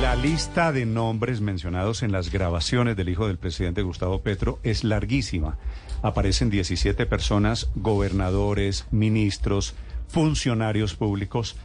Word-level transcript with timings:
La 0.00 0.16
lista 0.16 0.72
de 0.72 0.86
nombres 0.86 1.42
mencionados 1.42 2.02
en 2.02 2.10
las 2.10 2.32
grabaciones 2.32 2.96
del 2.96 3.10
hijo 3.10 3.26
del 3.26 3.36
presidente 3.36 3.82
Gustavo 3.82 4.22
Petro 4.22 4.58
es 4.62 4.82
larguísima. 4.82 5.58
Aparecen 6.00 6.48
17 6.48 7.04
personas, 7.04 7.70
gobernadores, 7.74 8.86
ministros, 8.90 9.74
funcionarios 10.08 10.94
públicos 10.94 11.56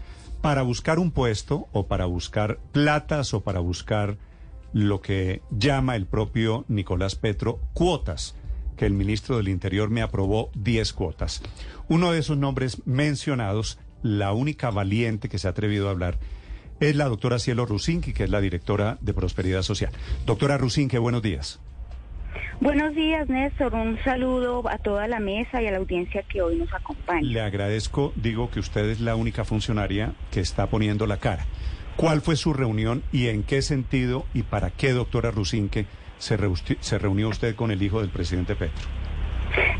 para 0.41 0.63
buscar 0.63 1.00
un 1.00 1.12
puesto 1.12 1.70
o 1.72 1.88
para 1.88 2.08
buscar 2.08 2.60
platas 2.74 3.34
o 3.34 3.40
para 3.40 3.62
buscar 3.62 4.18
lo 4.74 4.99
que 4.99 5.41
llama 5.49 5.96
el 5.96 6.05
propio 6.05 6.66
Nicolás 6.68 7.16
Petro 7.16 7.62
cuotas, 7.74 8.36
que 8.76 8.86
el 8.86 8.94
ministro 8.94 9.38
del 9.38 9.48
Interior 9.48 9.90
me 9.90 10.02
aprobó 10.02 10.49
10 10.55 10.91
cuotas. 10.91 11.41
Uno 11.88 12.12
de 12.12 12.20
esos 12.20 12.38
nombres 12.38 12.86
mencionados, 12.86 13.80
la 14.04 14.34
única 14.34 14.72
valiente 14.72 15.30
que 15.30 15.40
se 15.40 15.48
ha 15.48 15.52
atrevido 15.52 15.88
a 15.88 15.91
hablar, 15.91 16.20
es 16.80 16.96
la 16.96 17.06
doctora 17.06 17.40
Cielo 17.40 17.66
Rusinki, 17.66 18.14
que 18.14 18.26
es 18.26 18.30
la 18.30 18.42
directora 18.42 18.98
de 19.02 19.14
Prosperidad 19.14 19.62
Social. 19.62 19.92
Doctora 20.26 20.58
Rusinki, 20.58 20.98
buenos 20.98 21.22
días. 21.22 21.60
Buenos 22.62 22.96
días, 22.96 23.27
Néstor. 23.27 23.74
Un 23.74 23.98
saludo 24.04 24.68
a 24.70 24.77
toda 24.77 25.08
la 25.08 25.20
mesa 25.20 25.62
y 25.62 25.68
a 25.68 25.72
la 25.72 25.77
audiencia 25.77 26.24
que 26.24 26.41
hoy 26.41 26.58
nos 26.58 26.74
acompaña. 26.74 27.22
Le 27.22 27.41
agradezco, 27.41 28.14
digo 28.16 28.49
que 28.49 28.60
usted 28.60 28.90
es 28.90 29.02
la 29.02 29.16
única 29.16 29.44
funcionaria 29.44 30.14
que 30.32 30.40
está 30.40 30.68
poniendo 30.68 31.05
la 31.05 31.18
cara. 31.18 31.46
¿Cuál 31.98 32.22
fue 32.22 32.36
su 32.36 32.54
reunión 32.54 33.04
y 33.12 33.27
en 33.27 33.44
qué 33.44 33.62
sentido 33.62 34.26
y 34.34 34.44
para 34.44 34.70
qué, 34.70 34.94
doctora 34.94 35.32
Rusinque, 35.32 35.86
se, 36.18 36.38
se 36.80 36.98
reunió 36.98 37.30
usted 37.30 37.55
con 37.55 37.71
el 37.71 37.82
hijo 37.82 38.02
del 38.02 38.10
presidente 38.10 38.55
Petro? 38.55 38.86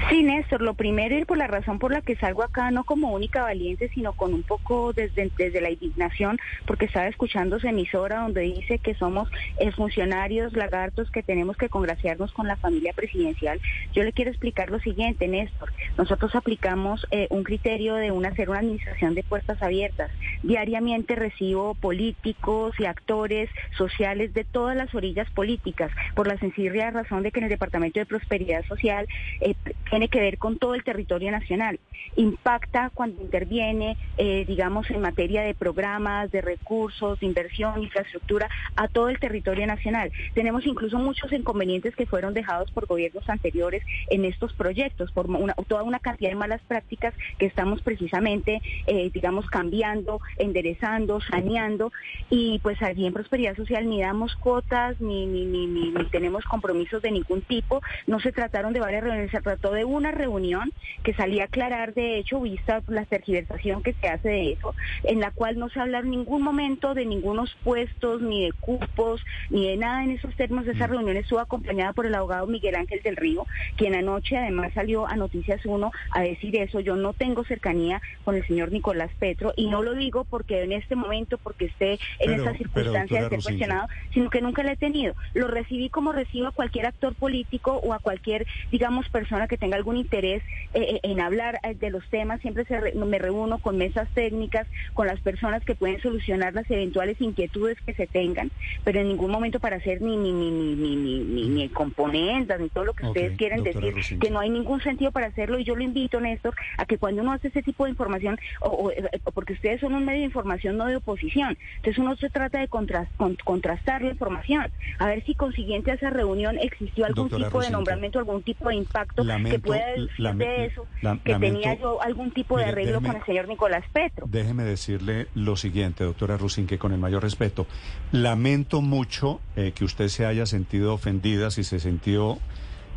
Sí, 0.10 0.24
Néstor, 0.24 0.62
lo 0.62 0.76
primero 0.76 1.18
y 1.18 1.26
por 1.26 1.38
la 1.38 1.48
razón 1.48 1.80
por 1.80 1.92
la 1.92 2.02
que 2.02 2.16
salgo 2.16 2.44
acá, 2.44 2.72
no 2.72 2.84
como 2.84 3.12
única 3.12 3.44
valiente, 3.44 3.90
sino 3.90 4.14
con 4.14 4.34
un 4.34 4.44
poco 4.44 4.94
desde, 4.94 5.32
desde 5.38 5.62
la 5.62 5.72
indignación, 5.72 6.38
porque 6.66 6.86
estaba 6.86 7.08
escuchando 7.08 7.60
su 7.60 7.68
emisora 7.68 8.22
donde 8.22 8.42
dice 8.42 8.80
que 8.80 8.94
somos 8.94 9.30
funcionarios 9.76 10.54
lagartos 10.54 11.10
que 11.12 11.24
tenemos 11.24 11.58
que 11.58 11.70
congraciarnos 11.70 12.32
con 12.32 12.48
la 12.48 12.56
familia 12.56 12.94
presidencial. 12.94 13.60
Yo 13.94 14.04
le 14.04 14.14
quiero 14.14 14.32
explicar 14.32 14.70
lo 14.70 14.80
siguiente, 14.80 15.28
Néstor. 15.28 15.72
Nosotros 15.98 16.36
aplicamos 16.36 17.06
eh, 17.12 17.28
un 17.30 17.44
criterio 17.44 17.96
de 17.96 18.12
una, 18.12 18.30
hacer 18.30 18.50
una 18.50 18.60
administración 18.60 19.16
de 19.16 19.24
puertas 19.24 19.62
abiertas. 19.62 20.12
Diariamente 20.44 21.16
recibo 21.16 21.74
políticos 21.76 22.76
y 22.80 22.86
actores 22.86 23.50
sociales 23.78 24.34
de 24.34 24.44
todas 24.44 24.76
las 24.76 24.94
orillas 24.94 25.30
políticas, 25.32 25.92
por 26.16 26.28
la 26.28 26.38
sencilla 26.38 26.92
razón 26.92 27.24
de 27.24 27.32
que 27.32 27.40
en 27.40 27.46
el 27.46 27.50
Departamento 27.50 28.00
de 28.00 28.06
Prosperidad 28.06 28.66
Social 28.66 29.08
eh, 29.42 29.56
tiene 29.90 30.08
que 30.10 30.20
ver 30.20 30.38
con 30.38 30.58
todo 30.58 30.76
el 30.76 30.84
territorio 30.84 31.32
nacional. 31.32 31.80
Impacta 32.16 32.92
cuando 32.94 33.22
interviene, 33.22 33.98
eh, 34.18 34.46
digamos, 34.48 34.90
en 34.90 35.02
materia 35.02 35.42
de 35.42 35.54
programas, 35.54 36.32
de 36.32 36.42
recursos, 36.42 37.20
de 37.20 37.26
inversión, 37.26 37.82
infraestructura, 37.82 38.50
a 38.76 38.88
todo 38.88 39.10
el 39.10 39.20
territorio 39.20 39.66
nacional. 39.68 40.12
Tenemos 40.34 40.66
incluso 40.66 40.98
muchos 40.98 41.32
inconvenientes 41.32 41.96
que 41.96 42.06
fueron 42.06 42.34
dejados 42.34 42.72
por 42.72 42.86
gobiernos 42.86 43.28
anteriores 43.30 43.84
en 44.10 44.26
estos 44.26 44.54
proyectos, 44.54 45.12
por 45.12 45.28
toda 45.68 45.84
una 45.84 46.00
cantidad 46.00 46.30
de 46.30 46.36
malas 46.36 46.62
prácticas 46.68 47.14
que 47.38 47.46
estamos 47.46 47.82
precisamente, 47.82 48.62
eh, 48.88 49.10
digamos, 49.14 49.48
cambiando, 49.48 50.22
enderezando, 50.38 51.22
saneando. 51.22 51.92
Y 52.30 52.60
pues 52.60 52.82
allí 52.82 53.06
en 53.06 53.14
Prosperidad 53.14 53.56
Social 53.56 53.90
ni 53.90 54.02
damos 54.02 54.36
cuotas, 54.36 55.00
ni, 55.00 55.26
ni, 55.26 55.94
tenemos 56.12 56.44
compromisos 56.46 57.02
de 57.02 57.12
ningún 57.12 57.42
tipo. 57.42 57.82
No 58.08 58.20
se 58.20 58.32
trataron 58.32 58.74
de 58.74 58.80
varias 58.80 59.04
reuniones, 59.04 59.34
trató 59.46 59.72
de 59.72 59.86
una 59.86 60.12
reunión 60.12 60.74
que 61.04 61.14
salía 61.14 61.44
a 61.44 61.46
aclarar, 61.46 61.94
de 61.94 62.18
hecho, 62.18 62.42
vista 62.42 62.82
la 62.88 63.06
tergiversación 63.06 63.84
que 63.84 63.94
se 63.94 64.08
hace 64.08 64.28
de 64.28 64.52
eso, 64.54 64.74
en 65.04 65.20
la 65.20 65.30
cual 65.30 65.60
no 65.60 65.70
se 65.70 65.80
habla 65.80 66.00
en 66.00 66.10
ningún 66.10 66.42
momento 66.42 66.96
de 66.96 67.06
ningunos 67.06 67.56
puestos, 67.64 68.24
ni 68.24 68.46
de 68.46 68.54
cupos, 68.54 69.24
ni 69.52 69.68
de 69.68 69.78
nada 69.78 70.04
en 70.04 70.12
esos 70.12 70.36
términos. 70.36 70.68
Esa 70.68 70.88
mm. 70.88 70.90
reunión 70.90 71.18
estuvo 71.18 71.40
acompañada 71.40 71.94
por 71.94 72.08
el 72.08 72.16
abogado 72.16 72.48
Miguel 72.48 72.76
Ángel 72.76 73.02
del 73.04 73.16
Río, 73.16 73.46
quien 73.78 73.94
anoche 73.94 74.36
además 74.36 74.74
salió 74.74 75.08
a 75.08 75.16
Noticias 75.16 75.64
1 75.64 75.92
a 76.12 76.22
decir 76.22 76.56
eso. 76.56 76.80
Yo 76.80 76.96
no 76.96 77.14
tengo 77.14 77.44
cercanía 77.44 78.02
con 78.24 78.36
el 78.36 78.48
señor 78.48 78.72
Nicolás 78.72 79.12
Petro 79.20 79.54
y 79.56 79.68
no 79.68 79.84
lo 79.84 79.94
digo 79.94 80.24
porque 80.24 80.64
en 80.64 80.72
este 80.72 80.96
momento, 80.96 81.38
porque 81.38 81.66
esté 81.66 82.00
en 82.20 82.34
estas 82.34 82.58
circunstancias 82.58 83.30
de 83.30 83.30
ser 83.30 83.44
cuestionado, 83.44 83.88
sino 84.12 84.32
que 84.32 84.42
nunca 84.42 84.64
lo 84.64 84.72
he 84.72 84.76
tenido. 84.76 85.14
Lo 85.36 85.48
recibí 85.48 85.90
como 85.90 86.14
recibo 86.14 86.48
a 86.48 86.52
cualquier 86.52 86.88
actor 86.88 87.14
político 87.14 87.80
o 87.84 87.94
a 87.94 88.00
cualquier, 88.00 88.48
digamos, 88.72 89.08
persona 89.10 89.35
que 89.48 89.58
tenga 89.58 89.76
algún 89.76 89.98
interés 89.98 90.42
eh, 90.74 90.96
eh, 90.96 91.00
en 91.04 91.20
hablar 91.20 91.60
eh, 91.64 91.76
de 91.76 91.90
los 91.90 92.08
temas, 92.10 92.42
siempre 92.42 92.66
me 92.96 93.20
reúno 93.20 93.60
con 93.60 93.78
mesas 93.78 94.08
técnicas, 94.14 94.68
con 94.94 95.08
las 95.08 95.20
personas 95.20 95.64
que 95.64 95.76
pueden 95.76 96.02
solucionar 96.02 96.54
las 96.54 96.70
eventuales 96.72 97.20
inquietudes 97.20 97.78
que 97.86 97.94
se 97.94 98.08
tengan, 98.08 98.52
pero 98.84 99.00
en 99.02 99.10
ningún 99.10 99.32
momento 99.32 99.60
para 99.60 99.76
hacer 99.78 100.02
ni 100.02 100.16
ni 100.18 100.32
ni 100.32 100.52
ni 100.52 100.96
ni 100.96 101.50
ni, 101.50 101.70
componentes 101.70 102.60
ni 102.60 102.70
todo 102.70 102.86
lo 102.86 102.94
que 102.94 103.08
ustedes 103.08 103.38
quieren 103.38 103.64
decir, 103.64 104.20
que 104.20 104.30
no 104.30 104.40
hay 104.40 104.50
ningún 104.50 104.82
sentido 104.82 105.12
para 105.12 105.28
hacerlo 105.28 105.60
y 105.60 105.64
yo 105.66 105.76
lo 105.76 105.84
invito, 105.84 106.20
Néstor, 106.22 106.56
a 106.78 106.86
que 106.86 106.98
cuando 106.98 107.22
uno 107.22 107.34
hace 107.34 107.50
ese 107.50 107.62
tipo 107.62 107.84
de 107.84 107.92
información, 107.92 108.40
o, 108.62 108.92
porque 109.34 109.54
ustedes 109.54 109.82
son 109.82 109.94
un 109.94 110.06
medio 110.06 110.22
de 110.22 110.26
información 110.26 110.78
no 110.78 110.86
de 110.86 110.96
oposición, 110.96 111.58
entonces 111.78 111.98
uno 111.98 112.16
se 112.16 112.30
trata 112.30 112.60
de 112.60 112.68
contrastar 112.68 114.02
la 114.02 114.12
información, 114.12 114.72
a 115.00 115.08
ver 115.08 115.24
si 115.26 115.36
consiguiente 115.36 115.92
a 115.92 115.96
esa 115.96 116.10
reunión 116.10 116.58
existió 116.60 117.06
algún 117.06 117.30
tipo 117.30 117.62
de 117.62 117.70
nombramiento, 117.70 118.20
algún 118.20 118.44
tipo 118.44 118.70
de 118.70 118.76
impacto 118.76 119.25
que 119.50 119.60
pueda 119.60 119.86
decir 119.88 120.36
de 120.36 120.66
eso, 120.66 120.88
que 121.24 121.36
tenía 121.36 121.74
yo 121.76 122.02
algún 122.02 122.32
tipo 122.32 122.58
de 122.58 122.66
arreglo 122.66 123.02
con 123.02 123.16
el 123.16 123.24
señor 123.26 123.48
Nicolás 123.48 123.84
Petro. 123.92 124.28
Déjeme 124.30 124.64
decirle 124.64 125.28
lo 125.36 125.56
siguiente, 125.56 126.04
doctora 126.04 126.38
Rusin, 126.38 126.68
que 126.68 126.78
con 126.78 126.92
el 126.92 127.00
mayor 127.00 127.24
respeto, 127.24 127.68
lamento 128.12 128.82
mucho 128.82 129.42
eh, 129.56 129.72
que 129.74 129.86
usted 129.86 130.08
se 130.08 130.26
haya 130.26 130.46
sentido 130.46 130.94
ofendida, 130.94 131.52
si 131.52 131.64
se 131.64 131.80
sintió 131.80 132.40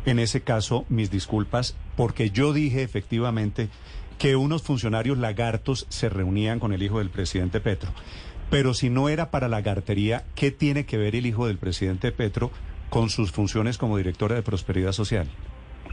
en 0.05 0.19
ese 0.19 0.41
caso, 0.41 0.85
mis 0.89 1.11
disculpas, 1.11 1.75
porque 1.95 2.29
yo 2.31 2.53
dije 2.53 2.83
efectivamente 2.83 3.69
que 4.17 4.35
unos 4.35 4.63
funcionarios 4.63 5.17
lagartos 5.17 5.85
se 5.89 6.09
reunían 6.09 6.59
con 6.59 6.73
el 6.73 6.83
hijo 6.83 6.99
del 6.99 7.09
presidente 7.09 7.59
Petro. 7.59 7.91
Pero 8.49 8.73
si 8.73 8.89
no 8.89 9.09
era 9.09 9.29
para 9.29 9.47
lagartería, 9.47 10.25
¿qué 10.35 10.51
tiene 10.51 10.85
que 10.85 10.97
ver 10.97 11.15
el 11.15 11.25
hijo 11.25 11.47
del 11.47 11.57
presidente 11.57 12.11
Petro 12.11 12.51
con 12.89 13.09
sus 13.09 13.31
funciones 13.31 13.77
como 13.77 13.97
directora 13.97 14.35
de 14.35 14.41
Prosperidad 14.41 14.91
Social? 14.91 15.27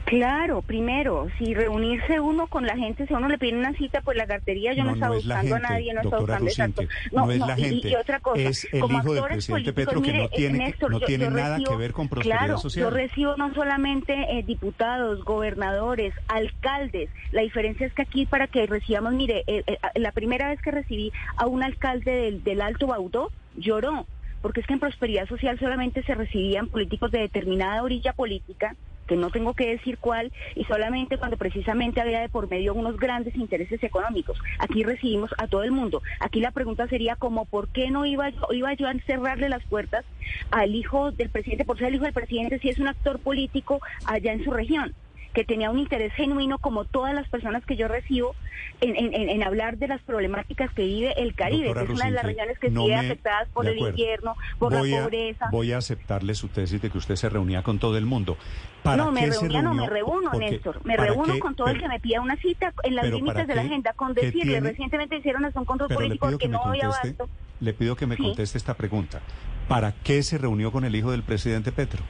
Claro, 0.04 0.62
primero, 0.62 1.28
si 1.38 1.52
reunirse 1.54 2.20
uno 2.20 2.46
con 2.46 2.64
la 2.64 2.76
gente, 2.76 3.06
si 3.06 3.14
uno 3.14 3.28
le 3.28 3.38
pide 3.38 3.56
una 3.56 3.72
cita, 3.74 4.02
pues 4.02 4.16
la 4.16 4.26
cartería 4.26 4.72
yo 4.72 4.84
no, 4.84 4.94
está 4.94 5.10
buscando 5.10 5.56
a 5.56 5.58
nadie, 5.58 5.92
no 5.94 6.02
está 6.02 6.18
buscando 6.18 6.46
exacto. 6.46 6.82
No, 7.10 7.30
es 7.30 7.38
la 7.38 7.56
gente, 7.56 7.88
y, 7.88 7.94
otra 7.96 8.20
cosa, 8.20 8.40
es 8.40 8.68
el 8.72 8.84
hijo 8.84 9.14
del 9.14 9.24
presidente 9.24 9.72
Petro 9.72 10.00
que 10.00 10.12
no 10.12 10.28
tiene, 10.28 10.74
no 10.88 11.00
tiene 11.00 11.30
nada 11.30 11.58
que 11.58 11.76
ver 11.76 11.92
con 11.92 12.08
prosperidad 12.08 12.38
claro, 12.38 12.58
social. 12.58 12.84
Yo 12.84 12.90
recibo 12.90 13.36
no 13.36 13.52
solamente 13.54 14.12
eh, 14.38 14.44
diputados, 14.44 15.24
gobernadores, 15.24 16.14
alcaldes. 16.28 17.10
La 17.32 17.42
diferencia 17.42 17.86
es 17.86 17.92
que 17.92 18.02
aquí 18.02 18.26
para 18.26 18.46
que 18.46 18.66
recibamos, 18.66 19.12
mire, 19.14 19.42
eh, 19.46 19.64
eh, 19.66 19.78
la 19.96 20.12
primera 20.12 20.48
vez 20.48 20.60
que 20.62 20.70
recibí 20.70 21.12
a 21.36 21.46
un 21.46 21.62
alcalde 21.62 22.12
del, 22.12 22.44
del 22.44 22.60
Alto 22.60 22.86
Baudó, 22.86 23.32
lloró 23.56 24.06
porque 24.42 24.60
es 24.60 24.66
que 24.66 24.74
en 24.74 24.80
prosperidad 24.80 25.26
social 25.26 25.58
solamente 25.58 26.04
se 26.04 26.14
recibían 26.14 26.68
políticos 26.68 27.10
de 27.10 27.18
determinada 27.18 27.82
orilla 27.82 28.12
política 28.12 28.76
que 29.06 29.16
no 29.16 29.30
tengo 29.30 29.54
que 29.54 29.68
decir 29.68 29.98
cuál, 29.98 30.32
y 30.54 30.64
solamente 30.64 31.18
cuando 31.18 31.36
precisamente 31.36 32.00
había 32.00 32.20
de 32.20 32.28
por 32.28 32.50
medio 32.50 32.74
unos 32.74 32.96
grandes 32.96 33.34
intereses 33.36 33.82
económicos. 33.82 34.38
Aquí 34.58 34.82
recibimos 34.82 35.30
a 35.38 35.46
todo 35.46 35.62
el 35.62 35.72
mundo. 35.72 36.02
Aquí 36.20 36.40
la 36.40 36.50
pregunta 36.50 36.86
sería 36.88 37.16
como, 37.16 37.44
¿por 37.44 37.68
qué 37.68 37.90
no 37.90 38.06
iba 38.06 38.30
yo, 38.30 38.48
iba 38.52 38.72
yo 38.74 38.88
a 38.88 38.94
cerrarle 39.06 39.48
las 39.48 39.64
puertas 39.64 40.04
al 40.50 40.74
hijo 40.74 41.12
del 41.12 41.30
presidente, 41.30 41.64
por 41.64 41.78
ser 41.78 41.88
el 41.88 41.96
hijo 41.96 42.04
del 42.04 42.12
presidente, 42.12 42.58
si 42.58 42.68
es 42.68 42.78
un 42.78 42.88
actor 42.88 43.18
político 43.20 43.80
allá 44.04 44.32
en 44.32 44.44
su 44.44 44.50
región? 44.50 44.94
Que 45.36 45.44
tenía 45.44 45.70
un 45.70 45.78
interés 45.78 46.14
genuino, 46.14 46.56
como 46.56 46.86
todas 46.86 47.12
las 47.12 47.28
personas 47.28 47.62
que 47.66 47.76
yo 47.76 47.88
recibo, 47.88 48.34
en, 48.80 49.42
hablar 49.42 49.76
de 49.76 49.86
las 49.86 50.00
problemáticas 50.00 50.72
que 50.72 50.82
vive 50.82 51.12
el 51.20 51.34
Caribe, 51.34 51.74
que 51.74 51.82
es 51.82 51.90
una 51.90 52.06
de 52.06 52.12
las 52.12 52.24
regiones 52.24 52.58
que 52.58 52.70
sigue 52.70 52.94
afectadas 52.94 53.46
por 53.50 53.66
el 53.66 53.78
invierno, 53.78 54.34
por 54.58 54.72
la 54.72 54.78
pobreza. 54.80 55.48
Voy 55.52 55.72
a 55.72 55.76
aceptarle 55.76 56.34
su 56.34 56.48
tesis 56.48 56.80
de 56.80 56.88
que 56.88 56.96
usted 56.96 57.16
se 57.16 57.28
reunía 57.28 57.62
con 57.62 57.78
todo 57.78 57.98
el 57.98 58.06
mundo. 58.06 58.38
no, 58.82 59.12
me 59.12 59.26
reunía, 59.26 59.60
no, 59.60 59.74
me 59.74 59.86
reúno, 59.86 60.32
Néstor. 60.32 60.80
Me 60.86 60.96
reúno 60.96 61.38
con 61.38 61.54
todo 61.54 61.68
el 61.68 61.78
que 61.78 61.88
me 61.88 62.00
pida 62.00 62.22
una 62.22 62.36
cita 62.36 62.72
en 62.82 62.94
las 62.94 63.06
límites 63.06 63.46
de 63.46 63.54
la 63.54 63.60
agenda, 63.60 63.92
con 63.92 64.14
decirle, 64.14 64.60
recientemente 64.60 65.18
hicieron 65.18 65.44
hasta 65.44 65.60
un 65.60 65.66
control 65.66 65.90
político 65.90 66.38
que, 66.38 66.48
no 66.48 66.64
había 66.64 66.86
abasto. 66.86 67.28
le 67.60 67.74
pido 67.74 67.94
que 67.94 68.06
me 68.06 68.16
conteste 68.16 68.56
esta 68.56 68.72
pregunta. 68.72 69.20
¿Para 69.68 69.92
qué 69.92 70.22
se 70.22 70.38
reunió 70.38 70.72
con 70.72 70.86
el 70.86 70.96
hijo 70.96 71.10
del 71.10 71.22
presidente 71.22 71.72
Petro? 71.72 72.02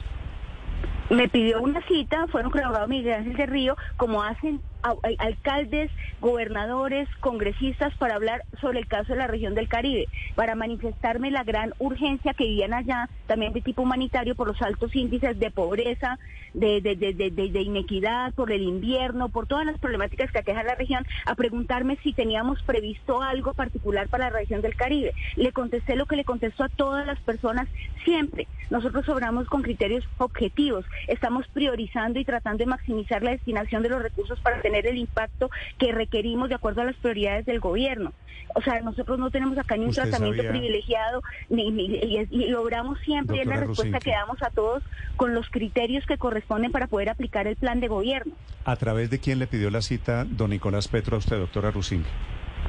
Me 1.09 1.29
pidió 1.29 1.61
una 1.61 1.81
cita, 1.87 2.27
fueron 2.27 2.51
abogado 2.65 2.87
Miguel 2.87 3.13
Ángel 3.13 3.35
de 3.37 3.45
Río, 3.45 3.77
como 3.95 4.23
hacen 4.23 4.61
alcaldes, 4.81 5.91
gobernadores, 6.21 7.07
congresistas 7.19 7.93
para 7.95 8.15
hablar 8.15 8.43
sobre 8.61 8.79
el 8.79 8.87
caso 8.87 9.13
de 9.13 9.19
la 9.19 9.27
región 9.27 9.55
del 9.55 9.67
Caribe, 9.67 10.07
para 10.35 10.55
manifestarme 10.55 11.31
la 11.31 11.43
gran 11.43 11.73
urgencia 11.79 12.33
que 12.33 12.45
vivían 12.45 12.73
allá, 12.73 13.09
también 13.27 13.53
de 13.53 13.61
tipo 13.61 13.81
humanitario, 13.81 14.35
por 14.35 14.47
los 14.47 14.61
altos 14.61 14.95
índices 14.95 15.39
de 15.39 15.51
pobreza, 15.51 16.17
de, 16.53 17.61
inequidad, 17.65 18.33
por 18.33 18.51
el 18.51 18.63
invierno, 18.63 19.29
por 19.29 19.47
todas 19.47 19.65
las 19.65 19.77
problemáticas 19.79 20.31
que 20.31 20.39
aquejan 20.39 20.65
la 20.65 20.75
región, 20.75 21.05
a 21.25 21.35
preguntarme 21.35 21.97
si 22.03 22.13
teníamos 22.13 22.61
previsto 22.63 23.21
algo 23.21 23.53
particular 23.53 24.07
para 24.07 24.29
la 24.29 24.37
región 24.37 24.61
del 24.61 24.75
Caribe. 24.75 25.13
Le 25.35 25.51
contesté 25.51 25.95
lo 25.95 26.05
que 26.05 26.15
le 26.15 26.25
contesto 26.25 26.63
a 26.63 26.69
todas 26.69 27.05
las 27.05 27.19
personas 27.19 27.67
siempre. 28.03 28.47
Nosotros 28.69 29.07
obramos 29.09 29.47
con 29.47 29.61
criterios 29.61 30.03
objetivos, 30.17 30.85
estamos 31.07 31.47
priorizando 31.47 32.19
y 32.19 32.25
tratando 32.25 32.59
de 32.59 32.65
maximizar 32.65 33.23
la 33.23 33.31
destinación 33.31 33.83
de 33.83 33.89
los 33.89 34.01
recursos 34.01 34.39
para 34.41 34.57
tener 34.67 34.85
el 34.87 34.97
impacto 34.97 35.49
que 35.77 35.91
requerimos 35.91 36.49
de 36.49 36.55
acuerdo 36.55 36.81
a 36.81 36.85
las 36.85 36.95
prioridades 36.97 37.45
del 37.45 37.59
gobierno. 37.59 38.13
O 38.55 38.61
sea, 38.61 38.81
nosotros 38.81 39.19
no 39.19 39.29
tenemos 39.29 39.57
acá 39.57 39.77
ni 39.77 39.85
un 39.85 39.91
tratamiento 39.91 40.43
privilegiado 40.43 41.21
ni, 41.49 41.67
y, 41.67 42.47
logramos 42.49 42.99
siempre 43.01 43.45
la 43.45 43.57
respuesta 43.57 43.99
que 43.99 44.11
damos 44.11 44.41
a 44.41 44.49
todos 44.49 44.83
con 45.15 45.33
los 45.33 45.49
criterios 45.49 46.05
que 46.05 46.17
corresponden 46.17 46.71
para 46.71 46.87
poder 46.87 47.09
aplicar 47.09 47.47
el 47.47 47.55
plan 47.55 47.79
de 47.79 47.87
gobierno. 47.87 48.33
¿A 48.65 48.75
través 48.75 49.09
de 49.09 49.19
quién 49.19 49.39
le 49.39 49.47
pidió 49.47 49.69
la 49.69 49.81
cita 49.81 50.25
don 50.25 50.49
Nicolás 50.49 50.87
Petro 50.87 51.15
a 51.15 51.19
usted, 51.19 51.37
doctora 51.37 51.71
Rusinque? 51.71 52.09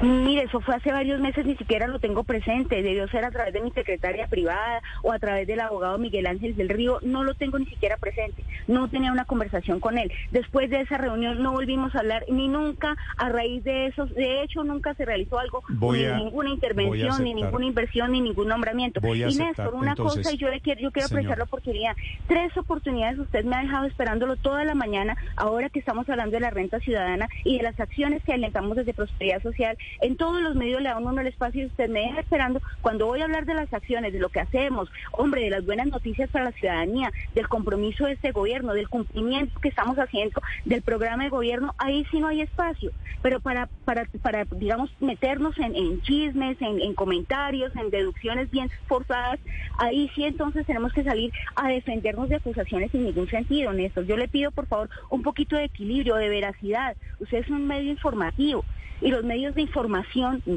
Mire, 0.01 0.43
eso 0.43 0.61
fue 0.61 0.75
hace 0.75 0.93
varios 0.93 1.19
meses, 1.19 1.45
ni 1.45 1.57
siquiera 1.57 1.85
lo 1.85 1.99
tengo 1.99 2.23
presente. 2.23 2.81
Debió 2.81 3.07
ser 3.09 3.25
a 3.25 3.31
través 3.31 3.53
de 3.53 3.59
mi 3.59 3.71
secretaria 3.71 4.27
privada 4.27 4.81
o 5.03 5.11
a 5.11 5.19
través 5.19 5.45
del 5.45 5.59
abogado 5.59 5.97
Miguel 5.97 6.25
Ángel 6.25 6.55
del 6.55 6.69
Río. 6.69 6.99
No 7.01 7.25
lo 7.25 7.33
tengo 7.33 7.59
ni 7.59 7.65
siquiera 7.65 7.97
presente. 7.97 8.45
No 8.67 8.87
tenía 8.87 9.11
una 9.11 9.25
conversación 9.25 9.81
con 9.81 9.97
él. 9.97 10.09
Después 10.31 10.69
de 10.69 10.81
esa 10.81 10.97
reunión 10.97 11.43
no 11.43 11.51
volvimos 11.51 11.93
a 11.95 11.99
hablar 11.99 12.23
ni 12.29 12.47
nunca 12.47 12.95
a 13.17 13.27
raíz 13.27 13.61
de 13.65 13.87
eso. 13.87 14.05
De 14.05 14.41
hecho, 14.41 14.63
nunca 14.63 14.93
se 14.93 15.03
realizó 15.03 15.37
algo, 15.37 15.63
ni 15.67 16.23
ninguna 16.23 16.49
intervención, 16.49 17.21
ni 17.23 17.33
ninguna 17.33 17.65
inversión, 17.65 18.13
ni 18.13 18.21
ningún 18.21 18.47
nombramiento. 18.47 19.01
y 19.05 19.35
Néstor, 19.35 19.73
una 19.73 19.95
cosa, 19.95 20.31
y 20.31 20.37
yo, 20.37 20.49
le 20.49 20.61
quiero, 20.61 20.79
yo 20.79 20.91
quiero 20.91 21.07
apreciar 21.07 21.37
la 21.37 21.43
oportunidad. 21.43 21.95
Tres 22.27 22.55
oportunidades 22.55 23.19
usted 23.19 23.43
me 23.43 23.57
ha 23.57 23.61
dejado 23.61 23.85
esperándolo 23.85 24.37
toda 24.37 24.63
la 24.63 24.75
mañana, 24.75 25.17
ahora 25.35 25.69
que 25.69 25.79
estamos 25.79 26.07
hablando 26.07 26.35
de 26.35 26.39
la 26.39 26.51
renta 26.51 26.79
ciudadana 26.79 27.27
y 27.43 27.57
de 27.57 27.63
las 27.63 27.77
acciones 27.79 28.23
que 28.23 28.33
alentamos 28.33 28.77
desde 28.77 28.93
Prosperidad 28.93 29.41
Social 29.41 29.77
en 30.01 30.15
todos 30.15 30.41
los 30.41 30.55
medios 30.55 30.81
le 30.81 30.89
da 30.89 30.97
uno 30.97 31.19
el 31.19 31.27
espacio 31.27 31.63
y 31.63 31.65
usted 31.65 31.89
me 31.89 32.01
deja 32.01 32.21
esperando 32.21 32.61
cuando 32.81 33.05
voy 33.07 33.21
a 33.21 33.25
hablar 33.25 33.45
de 33.45 33.53
las 33.53 33.73
acciones, 33.73 34.13
de 34.13 34.19
lo 34.19 34.29
que 34.29 34.39
hacemos, 34.39 34.89
hombre, 35.11 35.43
de 35.43 35.49
las 35.49 35.65
buenas 35.65 35.87
noticias 35.87 36.29
para 36.29 36.45
la 36.45 36.51
ciudadanía, 36.51 37.11
del 37.35 37.47
compromiso 37.47 38.05
de 38.05 38.13
este 38.13 38.31
gobierno, 38.31 38.73
del 38.73 38.89
cumplimiento 38.89 39.59
que 39.59 39.69
estamos 39.69 39.97
haciendo 39.97 40.41
del 40.65 40.81
programa 40.81 41.23
de 41.23 41.29
gobierno, 41.29 41.73
ahí 41.77 42.05
sí 42.11 42.19
no 42.19 42.27
hay 42.27 42.41
espacio. 42.41 42.91
Pero 43.21 43.39
para, 43.39 43.67
para, 43.85 44.05
para 44.21 44.45
digamos, 44.45 44.91
meternos 44.99 45.57
en, 45.59 46.01
chismes, 46.01 46.57
en, 46.61 46.93
comentarios, 46.93 47.75
en 47.75 47.89
deducciones 47.89 48.49
bien 48.49 48.69
forzadas, 48.87 49.39
ahí 49.77 50.09
sí 50.15 50.23
entonces 50.23 50.65
tenemos 50.65 50.93
que 50.93 51.03
salir 51.03 51.31
a 51.55 51.69
defendernos 51.69 52.29
de 52.29 52.35
acusaciones 52.35 52.91
sin 52.91 53.05
ningún 53.05 53.27
sentido, 53.27 53.73
Néstor. 53.73 54.05
Yo 54.05 54.17
le 54.17 54.27
pido, 54.27 54.51
por 54.51 54.67
favor, 54.67 54.89
un 55.09 55.21
poquito 55.21 55.55
de 55.55 55.65
equilibrio, 55.65 56.15
de 56.15 56.29
veracidad. 56.29 56.95
Usted 57.19 57.39
es 57.39 57.49
un 57.49 57.67
medio 57.67 57.91
informativo 57.91 58.63
y 59.01 59.11
los 59.11 59.23
medios 59.23 59.55
de 59.55 59.61
información, 59.61 59.78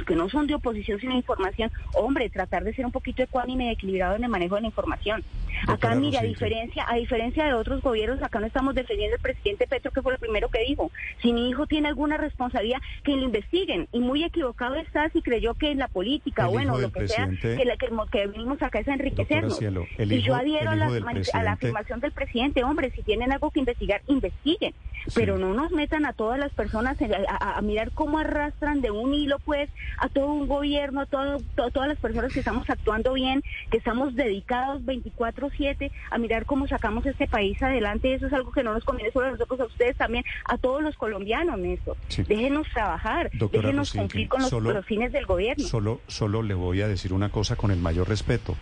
que 0.06 0.16
no 0.16 0.28
son 0.28 0.46
de 0.46 0.54
oposición 0.54 0.98
sino 1.00 1.12
de 1.12 1.18
información, 1.18 1.70
hombre, 1.94 2.28
tratar 2.30 2.64
de 2.64 2.74
ser 2.74 2.86
un 2.86 2.92
poquito 2.92 3.22
ecuánime 3.22 3.66
y 3.66 3.70
equilibrado 3.70 4.16
en 4.16 4.24
el 4.24 4.30
manejo 4.30 4.56
de 4.56 4.62
la 4.62 4.66
información. 4.68 5.22
acá, 5.68 5.94
mire, 5.94 6.18
a 6.18 6.22
diferencia, 6.22 6.84
a 6.88 6.96
diferencia 6.96 7.44
de 7.44 7.54
otros 7.54 7.82
gobiernos, 7.82 8.22
acá 8.22 8.40
no 8.40 8.46
estamos 8.46 8.74
defendiendo 8.74 9.16
al 9.16 9.22
presidente 9.22 9.66
Petro, 9.66 9.90
que 9.90 10.02
fue 10.02 10.12
lo 10.12 10.18
primero 10.18 10.48
que 10.48 10.60
dijo. 10.66 10.90
Si 11.20 11.32
mi 11.32 11.48
hijo 11.48 11.66
tiene 11.66 11.88
alguna 11.88 12.16
responsabilidad, 12.16 12.78
que 13.04 13.16
lo 13.16 13.22
investiguen. 13.22 13.88
Y 13.92 14.00
muy 14.00 14.24
equivocado 14.24 14.76
está 14.76 15.08
si 15.10 15.22
creyó 15.22 15.54
que 15.54 15.70
en 15.70 15.78
la 15.78 15.88
política, 15.88 16.46
bueno, 16.46 16.78
lo 16.78 16.90
que 16.90 17.08
sea, 17.08 17.28
que, 17.40 17.64
la, 17.64 17.76
que, 17.76 18.26
venimos 18.26 18.62
acá 18.62 18.80
es 18.80 18.88
a 18.88 18.94
enriquecernos. 18.94 19.60
y 19.60 20.22
yo 20.22 20.34
adhiero 20.34 20.70
a 20.70 20.76
la, 20.76 20.86
a 20.86 21.42
la, 21.42 21.52
afirmación 21.52 22.00
del 22.00 22.12
presidente, 22.12 22.64
hombre, 22.64 22.90
si 22.90 23.02
tienen 23.02 23.32
algo 23.32 23.50
que 23.50 23.60
investigar, 23.60 24.02
investiguen. 24.06 24.74
Pero 25.14 25.36
no 25.36 25.52
nos 25.52 25.72
metan 25.72 26.06
a 26.06 26.12
todas 26.12 26.38
las 26.38 26.52
personas 26.52 26.96
a, 27.00 27.58
a 27.58 27.60
mirar 27.60 27.90
cómo 27.92 28.18
arrastran 28.18 28.80
de 28.80 28.90
un 28.90 29.01
hilo, 29.14 29.38
pues, 29.40 29.68
a 29.98 30.08
todo 30.08 30.26
un 30.26 30.46
gobierno, 30.46 31.00
a 31.00 31.06
todo, 31.06 31.40
todas 31.54 31.88
las 31.88 31.98
personas 31.98 32.32
que 32.32 32.40
estamos 32.40 32.68
actuando 32.68 33.12
bien, 33.14 33.42
que 33.70 33.78
estamos 33.78 34.14
dedicados 34.14 34.84
24/7 34.84 35.90
a 36.10 36.18
mirar 36.18 36.46
cómo 36.46 36.66
sacamos 36.68 37.06
este 37.06 37.26
país 37.26 37.62
adelante. 37.62 38.14
Eso 38.14 38.26
es 38.26 38.32
algo 38.32 38.52
que 38.52 38.62
no 38.62 38.72
nos 38.72 38.84
conviene 38.84 39.10
solo 39.12 39.26
a 39.26 39.30
nosotros, 39.32 39.60
a 39.60 39.64
ustedes 39.64 39.96
también, 39.96 40.24
a 40.46 40.58
todos 40.58 40.82
los 40.82 40.96
colombianos, 40.96 41.58
Néstor. 41.58 41.96
Déjenos 42.28 42.66
trabajar, 42.72 43.30
déjenos 43.32 43.92
cumplir 43.92 44.28
con 44.28 44.42
los, 44.42 44.86
fines 44.86 45.12
del 45.12 45.26
gobierno. 45.26 45.64
Solo, 45.64 46.00
solo 46.06 46.42
le 46.42 46.54
voy 46.54 46.82
a 46.82 46.88
decir 46.88 47.12
una 47.12 47.30
cosa 47.30 47.56
con 47.56 47.70
el 47.70 47.78
mayor 47.78 48.08
respeto. 48.08 48.56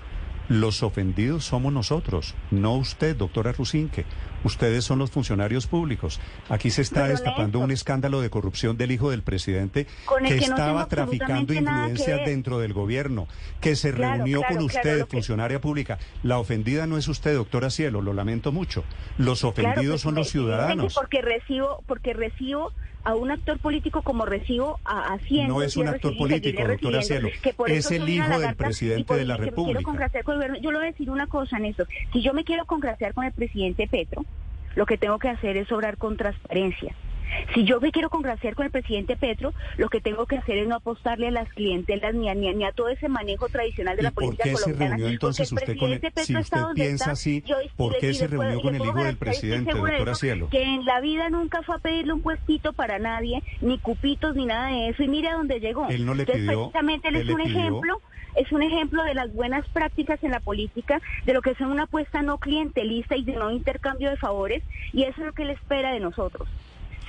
Los 0.51 0.83
ofendidos 0.83 1.45
somos 1.45 1.73
nosotros, 1.73 2.35
no 2.51 2.75
usted, 2.75 3.15
doctora 3.15 3.53
Rusinque. 3.53 4.05
Ustedes 4.43 4.85
son 4.85 4.99
los 4.99 5.13
funcionarios 5.13 5.69
públicos. 5.69 6.19
Aquí 6.49 6.71
se 6.71 6.83
está 6.83 7.07
destapando 7.07 7.61
un 7.61 7.71
escándalo 7.71 8.21
de 8.21 8.31
corrupción 8.31 8.77
del 8.77 8.91
hijo 8.91 9.13
del 9.13 9.23
presidente 9.23 9.87
que, 10.27 10.39
estaba 10.39 10.89
traficando 10.89 11.55
influencias 11.55 12.25
dentro 12.25 12.59
del 12.59 12.73
gobierno, 12.73 13.29
que 13.61 13.77
se 13.77 13.93
reunió 13.93 14.43
con 14.43 14.59
usted, 14.59 15.07
funcionaria 15.07 15.61
pública. 15.61 16.01
La 16.25 16.41
ofendida 16.41 16.89
no 16.89 16.99
es 16.99 17.07
usted, 17.07 17.37
doctora 17.37 17.71
Cielo, 17.71 18.03
lo 18.03 18.13
lamento 18.13 18.51
mucho. 18.51 18.83
Los 19.19 19.45
ofendidos 19.45 20.01
son 20.01 20.17
los 20.17 20.31
ciudadanos. 20.31 20.95
Porque 20.95 21.23
recibo, 21.23 21.85
porque 21.87 22.13
recibo 22.13 22.73
a 23.05 23.15
un 23.15 23.31
actor 23.31 23.59
político 23.59 24.03
como 24.03 24.27
recibo 24.27 24.79
a 24.85 25.15
haciendo. 25.15 25.55
No 25.55 25.63
es 25.63 25.77
un 25.77 25.89
actor 25.89 26.17
político, 26.17 26.67
doctora 26.67 27.03
Cielo. 27.03 27.29
Es 27.67 27.91
el 27.91 28.09
hijo 28.09 28.39
del 28.39 28.55
presidente 28.57 29.15
de 29.15 29.25
la 29.25 29.37
República. 29.37 29.81
Yo 30.61 30.71
le 30.71 30.79
voy 30.79 30.87
a 30.87 30.91
decir 30.91 31.11
una 31.11 31.27
cosa, 31.27 31.59
Néstor. 31.59 31.89
Si 32.13 32.23
yo 32.23 32.33
me 32.33 32.45
quiero 32.45 32.65
congraciar 32.65 33.15
con 33.15 33.25
el 33.25 33.33
presidente 33.33 33.89
Petro, 33.89 34.25
lo 34.75 34.87
que 34.87 34.99
tengo 34.99 35.19
que 35.19 35.29
hacer 35.29 35.57
es 35.57 35.71
obrar 35.73 35.97
con 35.99 36.17
transparencia. 36.17 36.95
Si 37.55 37.65
yo 37.65 37.81
me 37.81 37.93
quiero 37.93 38.11
congraciar 38.11 38.55
con 38.55 38.67
el 38.67 38.73
presidente 38.73 39.17
Petro, 39.17 39.53
lo 39.77 39.89
que 39.89 40.01
tengo 40.01 40.27
que 40.27 40.37
hacer 40.37 40.59
es 40.59 40.69
no 40.69 40.77
apostarle 40.77 41.29
a 41.29 41.31
las 41.31 41.49
clientelas 41.51 42.15
ni 42.15 42.29
a, 42.29 42.35
ni 42.35 42.65
a, 42.65 42.73
todo 42.73 42.89
ese 42.89 43.09
manejo 43.09 43.49
tradicional 43.49 43.97
de 43.97 44.03
la 44.03 44.11
política 44.11 44.45
¿Por 44.45 44.53
qué 44.53 44.57
se 44.57 44.73
reunió 44.73 45.09
entonces 45.09 45.53
usted 45.53 45.77
con 45.77 45.93
el, 45.93 46.01
si 46.17 46.37
usted 46.37 46.61
piensa 46.75 47.13
así, 47.13 47.43
¿por 47.77 47.99
qué 47.99 48.15
se 48.15 48.27
reunió 48.27 48.61
con 48.61 48.75
el 48.75 48.83
hijo 48.83 49.05
del 49.05 49.17
presidente, 49.17 49.73
doctora 49.73 50.15
Cielo? 50.15 50.49
Que 50.51 50.63
en 50.63 50.85
la 50.85 51.01
vida 51.01 51.29
nunca 51.31 51.63
fue 51.63 51.77
a 51.77 51.79
pedirle 51.79 52.13
un 52.13 52.23
puestito 52.23 52.73
para 52.73 52.99
nadie, 52.99 53.43
ni 53.61 53.79
cupitos, 53.79 54.37
ni 54.37 54.47
nada 54.47 54.69
de 54.69 54.89
eso. 54.89 55.03
Y 55.03 55.09
mire 55.09 55.29
a 55.29 55.35
dónde 55.35 55.61
llegó. 55.61 55.89
Él 55.89 56.07
no 56.07 56.15
le 56.15 56.27
pidió. 56.27 56.71
Precisamente 56.71 57.09
él, 57.09 57.17
es 57.17 57.29
un 57.29 57.41
ejemplo 57.41 58.01
es 58.37 58.53
un 58.53 58.63
ejemplo 58.63 59.03
de 59.03 59.15
las 59.15 59.33
buenas 59.33 59.67
prácticas 59.69 60.23
en 60.23 60.31
la 60.31 60.41
política, 60.41 61.01
de 61.27 61.33
lo 61.33 61.43
que 61.43 61.51
es 61.51 61.61
una 61.61 61.85
apuesta 61.85 62.23
no 62.23 62.39
clientelista 62.39 63.17
y 63.17 63.25
de 63.25 63.35
no 63.35 63.51
intercambio 63.51 64.11
de 64.11 64.17
favores, 64.17 64.63
y 64.93 65.03
eso 65.03 65.21
es 65.21 65.27
lo 65.27 65.33
que 65.33 65.43
él 65.43 65.51
espera 65.51 65.93
de 65.93 66.01
nosotros. 66.01 66.49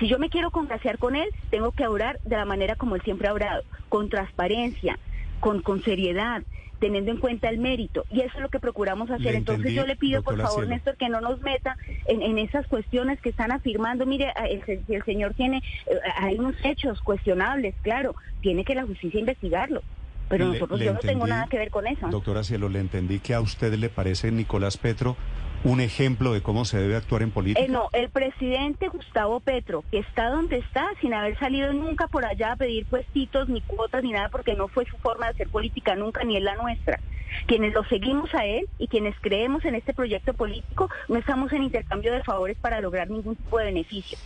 Si 0.02 0.08
yo 0.08 0.18
me 0.18 0.32
quiero 0.32 0.50
congraciar 0.50 0.98
con 0.98 1.16
él, 1.16 1.30
tengo 1.52 1.74
que 1.74 1.86
orar 1.86 2.20
de 2.26 2.36
la 2.36 2.44
manera 2.44 2.76
como 2.76 2.96
él 2.96 3.04
siempre 3.04 3.28
ha 3.28 3.34
orado, 3.34 3.62
con 3.88 4.10
transparencia, 4.10 4.98
con, 5.40 5.62
con 5.62 5.84
seriedad, 5.84 6.42
teniendo 6.80 7.12
en 7.12 7.18
cuenta 7.18 7.50
el 7.50 7.60
mérito. 7.60 8.08
Y 8.10 8.22
eso 8.22 8.32
es 8.38 8.42
lo 8.42 8.50
que 8.50 8.60
procuramos 8.60 9.12
hacer. 9.12 9.36
Entonces 9.36 9.74
yo 9.74 9.86
le 9.86 9.96
pido, 9.96 10.24
por 10.24 10.42
favor, 10.42 10.68
Néstor, 10.68 10.98
que 10.98 11.08
no 11.08 11.22
nos 11.22 11.40
meta 11.42 11.78
en, 12.08 12.40
esas 12.40 12.66
cuestiones 12.66 13.22
que 13.22 13.30
están 13.30 13.52
afirmando. 13.52 14.08
Mire, 14.08 14.34
el, 14.50 14.84
el 14.88 15.06
señor 15.06 15.36
tiene, 15.36 15.62
eh, 15.86 15.94
hay 16.18 16.40
unos 16.40 16.56
hechos 16.64 17.00
cuestionables, 17.02 17.76
claro, 17.84 18.16
tiene 18.42 18.66
que 18.66 18.74
la 18.74 18.88
justicia 18.88 19.20
investigarlo. 19.20 19.84
Pero 20.30 20.48
nosotros 20.48 20.80
yo 20.80 20.94
no 20.94 21.00
tengo 21.00 21.28
nada 21.28 21.46
que 21.46 21.60
ver 21.60 21.70
con 21.70 21.86
eso. 21.86 22.08
Doctora 22.08 22.44
Cielo, 22.44 22.70
le 22.70 22.80
entendí 22.80 23.20
que 23.20 23.36
a 23.36 23.42
usted 23.42 23.72
le 23.76 23.90
parece 23.90 24.32
Nicolás 24.32 24.78
Petro 24.78 25.16
un 25.64 25.80
ejemplo 25.80 26.34
de 26.34 26.42
cómo 26.42 26.66
se 26.66 26.80
debe 26.80 26.96
actuar 26.96 27.22
en 27.22 27.32
política? 27.32 27.66
Eh, 27.66 27.70
no, 27.70 27.90
el 27.94 28.10
presidente 28.10 28.88
Gustavo 28.88 29.40
Petro, 29.40 29.84
que 29.92 30.00
está 30.00 30.30
donde 30.30 30.58
está, 30.58 30.90
sin 31.02 31.14
haber 31.14 31.38
salido 31.38 31.72
nunca 31.74 32.08
por 32.08 32.26
allá 32.26 32.54
a 32.54 32.56
pedir 32.56 32.86
puestitos, 32.86 33.48
ni 33.50 33.62
cuotas, 33.62 34.04
ni 34.04 34.12
nada, 34.12 34.30
porque 34.30 34.56
no 34.56 34.68
fue 34.68 34.86
su 34.86 34.98
forma 34.98 35.28
de 35.28 35.34
hacer 35.34 35.50
política 35.50 35.96
nunca, 35.96 36.24
ni 36.24 36.38
es 36.38 36.44
la 36.44 36.56
nuestra. 36.56 37.00
Quienes 37.46 37.74
lo 37.74 37.84
seguimos 37.86 38.34
a 38.34 38.46
él 38.46 38.68
y 38.78 38.88
quienes 38.88 39.16
creemos 39.22 39.64
en 39.66 39.76
este 39.76 39.94
proyecto 39.94 40.34
político, 40.34 40.90
no 41.08 41.18
estamos 41.18 41.54
en 41.54 41.64
intercambio 41.64 42.12
de 42.12 42.24
favores 42.24 42.58
para 42.58 42.82
lograr 42.82 43.10
ningún 43.10 43.36
tipo 43.36 43.58
de 43.58 43.66
beneficio. 43.66 44.18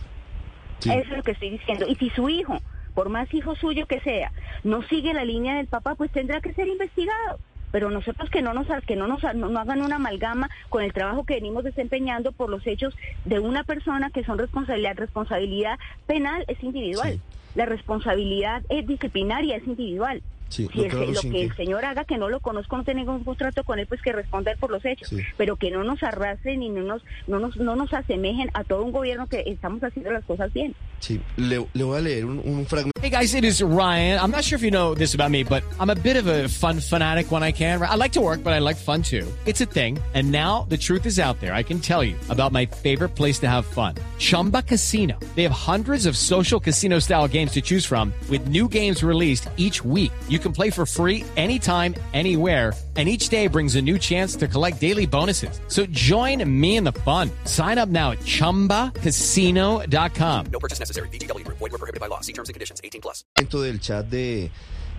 Eso 0.80 0.92
es 0.92 1.08
lo 1.08 1.22
que 1.22 1.32
estoy 1.32 1.50
diciendo. 1.50 1.86
Y 1.88 1.94
si 1.96 2.10
su 2.10 2.28
hijo, 2.28 2.58
por 2.94 3.08
más 3.08 3.32
hijo 3.32 3.54
suyo 3.56 3.86
que 3.86 4.00
sea, 4.00 4.32
no 4.64 4.82
sigue 4.82 5.14
la 5.14 5.24
línea 5.24 5.56
del 5.56 5.66
papá, 5.66 5.94
pues 5.94 6.10
tendrá 6.10 6.40
que 6.40 6.52
ser 6.54 6.66
investigado 6.66 7.38
pero 7.76 7.90
nosotros 7.90 8.30
que 8.30 8.40
no 8.40 8.54
nos 8.54 8.68
que 8.86 8.96
no 8.96 9.06
nos 9.06 9.22
no, 9.34 9.60
hagan 9.60 9.82
una 9.82 9.96
amalgama 9.96 10.48
con 10.70 10.82
el 10.82 10.94
trabajo 10.94 11.24
que 11.24 11.34
venimos 11.34 11.62
desempeñando 11.62 12.32
por 12.32 12.48
los 12.48 12.66
hechos 12.66 12.96
de 13.26 13.38
una 13.38 13.64
persona 13.64 14.08
que 14.08 14.24
son 14.24 14.38
responsabilidad 14.38 14.96
responsabilidad 14.96 15.78
penal 16.06 16.42
es 16.48 16.62
individual. 16.62 17.20
La 17.54 17.66
responsabilidad 17.66 18.62
es 18.70 18.86
disciplinaria 18.86 19.56
es 19.56 19.66
individual 19.66 20.22
Sí, 20.48 20.68
si 20.72 20.78
el- 20.80 20.88
doctora 20.90 21.10
lo 21.10 21.20
que 21.20 21.42
el 21.42 21.56
señor 21.56 21.84
haga, 21.84 22.04
que 22.04 22.16
no 22.18 22.28
lo 22.28 22.40
conozco, 22.40 22.76
no 22.76 22.84
tengo 22.84 22.98
ningún 23.00 23.24
contrato 23.24 23.64
con 23.64 23.78
él, 23.78 23.86
pues 23.86 24.00
que 24.02 24.12
responda 24.12 24.52
él 24.52 24.58
por 24.58 24.70
los 24.70 24.84
hechos, 24.84 25.08
Sí. 25.08 25.18
pero 25.36 25.56
que 25.56 25.70
no 25.70 25.82
nos 25.84 26.02
arrastren 26.02 26.62
y 26.62 26.68
no 26.68 26.82
nos, 26.82 27.02
no 27.26 27.38
nos, 27.40 27.56
no 27.56 27.74
nos 27.76 27.92
asemejen 27.92 28.50
a 28.54 28.64
todo 28.64 28.82
un 28.84 28.92
gobierno 28.92 29.26
que 29.26 29.42
estamos 29.46 29.82
haciendo 29.82 30.10
las 30.12 30.24
cosas 30.24 30.52
bien. 30.52 30.74
Sí, 31.00 31.20
le, 31.36 31.66
le 31.74 31.84
voy 31.84 31.98
a 31.98 32.00
leer 32.00 32.24
un, 32.24 32.40
un 32.44 32.64
fragmento. 32.66 32.92
Hey 33.02 33.10
guys, 33.10 33.34
it 33.34 33.44
is 33.44 33.60
Ryan. 33.62 34.18
I'm 34.18 34.30
not 34.30 34.42
sure 34.44 34.56
if 34.56 34.62
you 34.62 34.70
know 34.70 34.94
this 34.94 35.14
about 35.14 35.30
me, 35.30 35.44
but 35.44 35.62
I'm 35.78 35.90
a 35.90 35.94
bit 35.94 36.16
of 36.16 36.26
a 36.26 36.48
fun 36.48 36.80
fanatic 36.80 37.30
when 37.30 37.42
I 37.42 37.52
can. 37.52 37.80
I 37.82 37.94
like 37.96 38.12
to 38.12 38.20
work, 38.20 38.42
but 38.42 38.52
I 38.54 38.58
like 38.60 38.76
fun 38.76 39.02
too. 39.02 39.26
It's 39.44 39.60
a 39.60 39.66
thing. 39.66 39.98
And 40.14 40.32
now 40.32 40.66
the 40.70 40.76
truth 40.78 41.04
is 41.06 41.18
out 41.18 41.38
there. 41.40 41.52
I 41.54 41.62
can 41.62 41.78
tell 41.80 42.02
you 42.02 42.14
about 42.30 42.52
my 42.52 42.64
favorite 42.66 43.10
place 43.14 43.38
to 43.40 43.48
have 43.48 43.66
fun. 43.66 43.94
Chumba 44.18 44.62
Casino. 44.62 45.18
They 45.36 45.42
have 45.42 45.52
hundreds 45.52 46.06
of 46.06 46.16
social 46.16 46.58
casino 46.58 46.98
style 46.98 47.28
games 47.28 47.52
to 47.52 47.60
choose 47.60 47.84
from 47.84 48.12
with 48.30 48.48
new 48.48 48.66
games 48.68 49.02
released 49.04 49.50
each 49.58 49.84
week. 49.84 50.10
You 50.28 50.35
can 50.38 50.52
play 50.52 50.70
for 50.70 50.86
free 50.86 51.24
anytime, 51.36 51.94
anywhere. 52.14 52.72
And 52.96 53.10
each 53.10 53.28
day 53.28 53.46
brings 53.46 53.76
a 53.76 53.82
new 53.82 53.98
chance 53.98 54.36
to 54.36 54.48
collect 54.48 54.80
daily 54.80 55.04
bonuses. 55.04 55.60
So 55.68 55.84
join 55.90 56.42
me 56.48 56.76
in 56.76 56.84
the 56.84 56.94
fun. 57.04 57.30
Sign 57.44 57.76
up 57.76 57.90
now 57.90 58.12
at 58.12 58.20
chumbacasino.com. 58.20 60.46
No 60.50 60.58
purchase 60.58 60.78
necessary. 60.78 61.08
VGW 61.10 61.44
Group. 61.44 61.58
Void 61.58 61.72
were 61.72 61.78
prohibited 61.78 62.00
by 62.00 62.06
law. 62.06 62.22
See 62.22 62.32
terms 62.32 62.48
and 62.48 62.54
conditions. 62.54 62.80
18 62.82 63.02
plus. 63.02 63.22
dentro 63.36 63.60
del 63.60 63.78
chat 63.80 64.06
de 64.06 64.50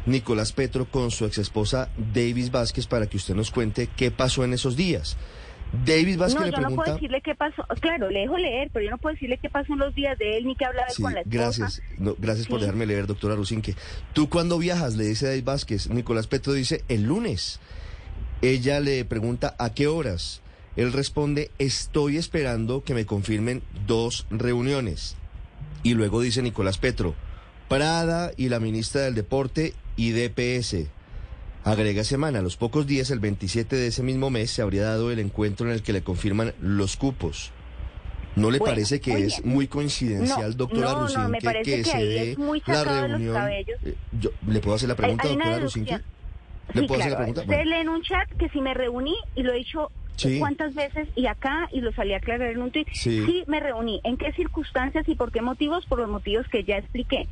Nicolás 0.06 0.52
Petro 0.54 0.86
con 0.86 1.10
su 1.12 1.26
ex 1.26 1.38
esposa 1.40 1.90
Davis 2.14 2.52
Vázquez 2.52 2.88
para 2.88 3.08
que 3.08 3.18
usted 3.18 3.36
nos 3.36 3.52
cuente 3.52 3.90
qué 3.96 4.12
pasó 4.12 4.44
en 4.44 4.54
esos 4.54 4.76
días. 4.78 5.18
Davis 5.86 6.18
Vázquez 6.18 6.40
No, 6.40 6.46
le 6.46 6.52
yo 6.52 6.58
no 6.58 6.68
puedo 6.70 6.76
pregunta. 6.84 6.94
decirle 6.94 7.22
qué 7.22 7.36
pasó. 7.36 7.64
Claro, 7.82 8.10
le 8.10 8.22
dejo 8.22 8.38
leer, 8.38 8.70
pero 8.72 8.86
yo 8.86 8.92
no 8.92 8.98
puedo 8.98 9.14
decirle 9.14 9.38
qué 9.38 9.50
pasó 9.50 9.74
en 9.74 9.80
los 9.80 9.94
días 9.94 10.18
de 10.18 10.38
él 10.38 10.46
ni 10.46 10.56
qué 10.56 10.66
hablaba 10.66 10.88
él 10.88 10.94
Sí, 10.96 11.02
con 11.04 11.14
la 11.14 11.20
esposa. 11.22 11.38
gracias. 11.38 11.82
No, 11.98 12.16
gracias 12.18 12.48
por 12.48 12.60
dejarme 12.60 12.86
leer, 12.86 13.06
doctora 13.08 13.36
Rusinque. 13.36 13.76
¿Tú 14.14 14.30
cuándo 14.30 14.58
viajas? 14.58 14.96
Le 14.96 15.06
dice 15.06 15.28
David 15.28 15.44
Vázquez. 15.44 15.90
Nicolás 15.90 16.28
Petro 16.28 16.54
dice, 16.54 16.84
el 16.88 17.04
lunes. 17.04 17.60
Ella 18.42 18.80
le 18.80 19.04
pregunta, 19.06 19.56
¿a 19.60 19.74
qué 19.74 19.88
horas? 19.88 20.42
Él 20.76 20.94
responde, 20.94 21.50
estoy 21.58 22.18
esperando 22.18 22.84
que 22.84 22.94
me 22.94 23.06
confirmen 23.06 23.64
dos 23.88 24.26
reuniones. 24.30 25.16
Y 25.84 25.96
luego 25.96 26.22
dice 26.22 26.42
Nicolás 26.42 26.78
Petro, 26.78 27.16
Prada 27.68 28.32
y 28.38 28.50
la 28.50 28.60
ministra 28.60 29.02
del 29.02 29.16
Deporte 29.16 29.74
y 29.96 30.12
DPS. 30.12 30.88
Agrega 31.68 32.06
semana, 32.06 32.40
a 32.40 32.42
los 32.42 32.56
pocos 32.56 32.88
días, 32.88 33.12
el 33.12 33.20
27 33.20 33.76
de 33.76 33.88
ese 33.88 34.02
mismo 34.02 34.30
mes, 34.30 34.52
se 34.52 34.62
habría 34.62 34.84
dado 34.84 35.12
el 35.12 35.20
encuentro 35.20 35.68
en 35.68 35.74
el 35.74 35.84
que 35.84 35.92
le 35.92 36.02
confirman 36.02 36.54
los 36.62 36.96
cupos. 36.96 37.52
¿No 38.38 38.52
le 38.52 38.60
Bueno, 38.60 38.72
parece 38.74 39.02
que 39.02 39.26
es 39.26 39.44
muy 39.44 39.68
coincidencial, 39.68 40.52
No, 40.52 40.56
doctora 40.56 40.92
no, 40.92 40.94
no, 40.94 41.00
Rusinque, 41.02 41.28
me 41.28 41.42
parece 41.42 41.72
que, 41.72 41.78
que 41.78 41.84
se 41.84 42.06
dé 42.06 42.38
la 42.68 42.84
reunión? 42.86 43.50
Eh, 43.52 43.66
yo- 44.18 44.30
¿Le 44.48 44.60
puedo 44.62 44.76
hacer 44.78 44.88
la 44.88 44.96
pregunta, 44.96 45.24
Hay- 45.24 45.30
hay 45.32 45.36
doctora. 45.36 45.60
Rusinque? 45.60 45.98
¿Le 46.74 46.82
Sí, 46.82 46.88
puedo 46.88 47.00
hacer 47.02 47.12
la 47.12 47.18
pregunta? 47.18 47.42
Usted 47.42 47.64
Bueno. 47.66 47.92
un 47.96 48.02
chat 48.04 48.30
que 48.40 48.48
si 48.50 48.62
me 48.62 48.74
reuní 48.74 49.16
y 49.36 49.44
lo 49.44 49.52
he 49.52 49.58
dicho 49.58 49.92
Sí. 50.16 50.40
cuántas 50.40 50.74
veces 50.74 51.10
y 51.16 51.26
acá 51.28 51.68
y 51.74 51.82
lo 51.82 51.92
salí 51.92 52.14
a 52.14 52.18
aclarar 52.18 52.50
en 52.52 52.62
un 52.62 52.72
tweet. 52.72 52.86
Sí. 52.94 53.44
me 53.48 53.60
reuní. 53.60 54.00
¿En 54.06 54.16
qué 54.18 54.32
circunstancias 54.34 55.04
y 55.10 55.16
por 55.16 55.32
qué 55.34 55.42
motivos? 55.42 55.86
Por 55.86 56.00
los 56.00 56.10
motivos 56.10 56.46
que 56.50 56.64
ya 56.64 56.78
expliqué. 56.78 57.28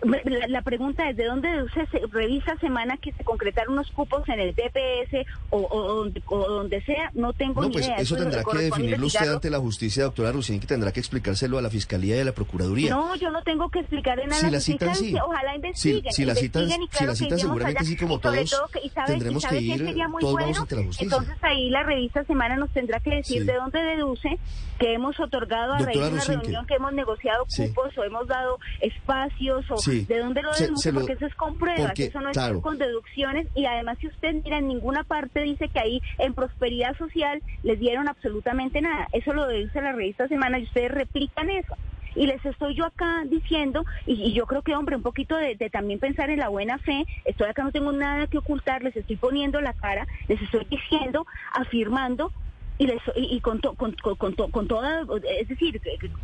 La, 0.00 0.46
la 0.46 0.62
pregunta 0.62 1.10
es, 1.10 1.16
¿de 1.16 1.24
dónde 1.24 1.48
deduce, 1.48 1.84
se 1.90 1.98
revisa 2.12 2.56
semana 2.60 2.96
que 2.98 3.10
se 3.12 3.24
concretaron 3.24 3.72
unos 3.72 3.90
cupos 3.90 4.22
en 4.28 4.38
el 4.38 4.54
DPS 4.54 5.26
o, 5.50 5.58
o- 5.58 5.94
donde, 5.96 6.22
o 6.26 6.38
donde 6.48 6.80
sea? 6.82 7.10
No 7.14 7.32
tengo 7.32 7.60
No, 7.62 7.66
ni 7.66 7.72
pues 7.72 7.86
idea. 7.86 7.96
eso 7.96 8.14
tendrá 8.16 8.44
que 8.44 8.58
definirlo 8.58 9.06
usted 9.08 9.28
ante 9.32 9.50
la 9.50 9.58
justicia, 9.58 10.04
doctora 10.04 10.30
Rusinque, 10.30 10.68
tendrá 10.68 10.92
que 10.92 11.00
explicárselo 11.00 11.58
a 11.58 11.62
la 11.62 11.68
Fiscalía 11.70 12.16
y 12.16 12.20
a 12.20 12.24
la 12.24 12.30
Procuraduría. 12.32 12.90
No, 12.90 13.16
yo 13.16 13.30
no 13.32 13.42
tengo 13.42 13.68
que 13.70 13.80
explicar 13.80 14.20
en 14.20 14.28
nada. 14.28 14.40
Si 14.40 14.50
la 14.50 14.60
citan, 14.60 14.94
sí. 14.94 15.14
Ojalá 15.20 15.50
Si, 15.50 15.56
investiguen. 15.56 16.12
si 16.12 16.24
la 16.24 16.34
citan, 16.36 16.62
y 16.62 16.70
si 16.70 16.76
claro 16.88 17.06
la 17.06 17.12
que 17.12 17.16
citan 17.16 17.38
seguramente 17.40 17.80
allá. 17.80 17.88
sí, 17.88 17.96
como 17.96 18.14
Y 18.14 18.20
todos, 18.20 18.50
todo 18.50 18.68
que- 18.68 18.80
y 18.84 18.90
sabe- 18.90 19.08
y 19.08 19.12
tendremos 19.14 19.42
sabe 19.42 19.58
que 19.58 19.64
ir, 19.64 19.78
sería 19.84 20.06
muy 20.08 20.20
todos 20.20 20.32
bueno. 20.34 20.46
vamos 20.46 20.60
ante 20.60 20.76
la 20.76 20.82
justicia. 20.84 21.04
Entonces 21.16 21.36
ahí 21.42 21.70
la 21.70 21.82
revista 21.82 22.22
Semana 22.24 22.56
nos 22.56 22.70
tendrá 22.70 23.00
que 23.00 23.10
decir 23.16 23.40
Sí. 23.40 23.46
de 23.46 23.54
dónde 23.54 23.80
deduce 23.82 24.38
que 24.78 24.94
hemos 24.94 25.18
otorgado 25.18 25.74
a 25.74 25.78
Doctora 25.78 25.86
raíz 25.86 26.00
de 26.02 26.08
una 26.08 26.20
Rusinque. 26.20 26.42
reunión 26.42 26.66
que 26.66 26.74
hemos 26.74 26.92
negociado 26.92 27.44
Sí. 27.48 27.66
cupos 27.68 27.98
o 27.98 28.04
hemos 28.04 28.28
dado 28.28 28.58
espacios 28.80 29.67
Sí. 29.76 30.06
de 30.06 30.18
dónde 30.20 30.42
lo 30.42 30.54
Se- 30.54 30.64
deduce 30.64 30.82
se 30.82 30.92
lo- 30.92 31.00
porque 31.00 31.12
eso 31.12 31.26
es 31.26 31.34
con 31.34 31.58
pruebas, 31.58 31.88
porque, 31.88 32.04
eso 32.04 32.20
no 32.22 32.30
es 32.30 32.38
con 32.62 32.78
deducciones 32.78 33.46
y 33.54 33.66
además 33.66 33.98
si 34.00 34.06
usted 34.06 34.36
mira 34.42 34.58
en 34.58 34.68
ninguna 34.68 35.04
parte 35.04 35.42
dice 35.42 35.68
que 35.68 35.78
ahí 35.80 36.02
en 36.16 36.32
prosperidad 36.32 36.96
social 36.96 37.42
les 37.62 37.78
dieron 37.78 38.08
absolutamente 38.08 38.80
nada. 38.80 39.08
Eso 39.12 39.32
lo 39.34 39.46
deduce 39.46 39.80
la 39.82 39.92
revista 39.92 40.26
Semana 40.28 40.58
y 40.58 40.62
ustedes 40.64 40.90
replican 40.90 41.50
eso. 41.50 41.76
Y 42.14 42.26
les 42.26 42.44
estoy 42.44 42.74
yo 42.74 42.86
acá 42.86 43.22
diciendo, 43.26 43.84
y, 44.06 44.14
y 44.14 44.32
yo 44.32 44.46
creo 44.46 44.62
que, 44.62 44.74
hombre, 44.74 44.96
un 44.96 45.02
poquito 45.02 45.36
de, 45.36 45.54
de 45.54 45.70
también 45.70 46.00
pensar 46.00 46.30
en 46.30 46.38
la 46.40 46.48
buena 46.48 46.78
fe, 46.78 47.06
estoy 47.26 47.48
acá, 47.48 47.62
no 47.62 47.70
tengo 47.70 47.92
nada 47.92 48.26
que 48.26 48.38
ocultar, 48.38 48.82
les 48.82 48.96
estoy 48.96 49.16
poniendo 49.16 49.60
la 49.60 49.72
cara, 49.74 50.08
les 50.26 50.40
estoy 50.42 50.66
diciendo, 50.70 51.26
afirmando, 51.52 52.32
y, 52.78 52.86
les, 52.86 53.00
y, 53.16 53.36
y 53.36 53.40
con, 53.40 53.60
to- 53.60 53.74
con, 53.74 53.92
con, 54.00 54.14
con, 54.16 54.34
to- 54.34 54.48
con 54.48 54.68
toda, 54.68 55.02
es 55.40 55.48
decir, 55.48 55.80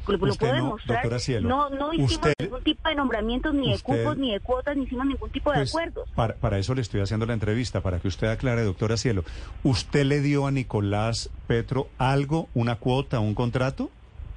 lo, 0.07 0.13
lo 0.13 0.19
puedo 0.37 0.53
no, 0.53 0.63
demostrar, 0.65 1.21
Cielo, 1.21 1.49
no, 1.49 1.69
no 1.71 1.93
hicimos 1.93 2.13
usted- 2.13 2.33
ningún 2.41 2.63
tipo 2.63 2.89
de 2.89 2.95
nombramientos, 2.95 3.55
ni 3.55 3.73
de 3.73 3.79
cupos, 3.81 4.17
ni 4.17 4.33
de 4.33 4.41
cuotas, 4.41 4.77
ni 4.77 4.85
hicimos 4.85 5.07
ningún 5.07 5.31
tipo 5.31 5.51
de 5.51 5.59
Pues, 5.59 5.71
acuerdos. 5.71 6.09
Para, 6.15 6.35
para 6.35 6.59
eso 6.59 6.75
le 6.75 6.83
estoy 6.83 7.01
haciendo 7.01 7.27
la 7.27 7.33
entrevista, 7.35 7.81
para 7.81 7.99
que 7.99 8.09
usted 8.09 8.29
aclare, 8.29 8.63
doctora 8.63 8.97
Cielo. 8.97 9.25
¿Usted 9.65 10.05
le 10.05 10.21
dio 10.21 10.47
a 10.47 10.51
Nicolás 10.51 11.31
Petro 11.47 11.89
algo, 11.99 12.49
una 12.55 12.77
cuota, 12.77 13.19
un 13.21 13.35
contrato? 13.35 13.91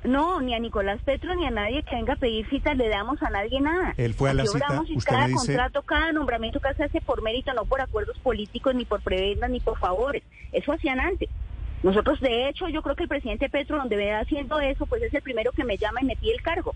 No, 0.03 0.39
ni 0.41 0.53
a 0.53 0.59
Nicolás 0.59 0.99
Petro 1.03 1.35
ni 1.35 1.45
a 1.45 1.49
nadie 1.51 1.83
que 1.83 1.95
venga 1.95 2.13
a 2.13 2.17
pedir 2.17 2.47
citas 2.49 2.77
le 2.77 2.87
damos 2.87 3.21
a 3.23 3.29
nadie 3.29 3.59
nada. 3.59 3.93
Él 3.97 4.13
fue 4.13 4.29
a 4.29 4.33
la 4.33 4.45
cita, 4.45 4.81
usted 4.81 5.11
cada 5.11 5.23
me 5.27 5.33
dice- 5.33 5.47
contrato, 5.47 5.81
cada 5.81 6.11
nombramiento 6.13 6.59
que 6.59 6.73
se 6.75 6.83
hace 6.83 7.01
por 7.01 7.21
mérito, 7.23 7.51
no 7.53 7.65
por 7.65 7.81
acuerdos 7.81 8.17
políticos, 8.19 8.73
ni 8.75 8.85
por 8.85 9.01
prebendas, 9.01 9.49
ni 9.49 9.59
por 9.59 9.77
favores. 9.79 10.23
Eso 10.51 10.71
hacían 10.71 10.99
antes. 10.99 11.29
Nosotros, 11.83 12.19
de 12.19 12.49
hecho, 12.49 12.67
yo 12.69 12.81
creo 12.81 12.95
que 12.95 13.03
el 13.03 13.09
presidente 13.09 13.49
Petro, 13.49 13.77
donde 13.77 13.95
vea 13.95 14.19
haciendo 14.19 14.59
eso, 14.59 14.85
pues 14.85 15.01
es 15.03 15.13
el 15.13 15.21
primero 15.21 15.51
que 15.51 15.63
me 15.63 15.77
llama 15.77 16.01
y 16.01 16.05
me 16.05 16.15
pide 16.15 16.33
el 16.33 16.41
cargo. 16.41 16.75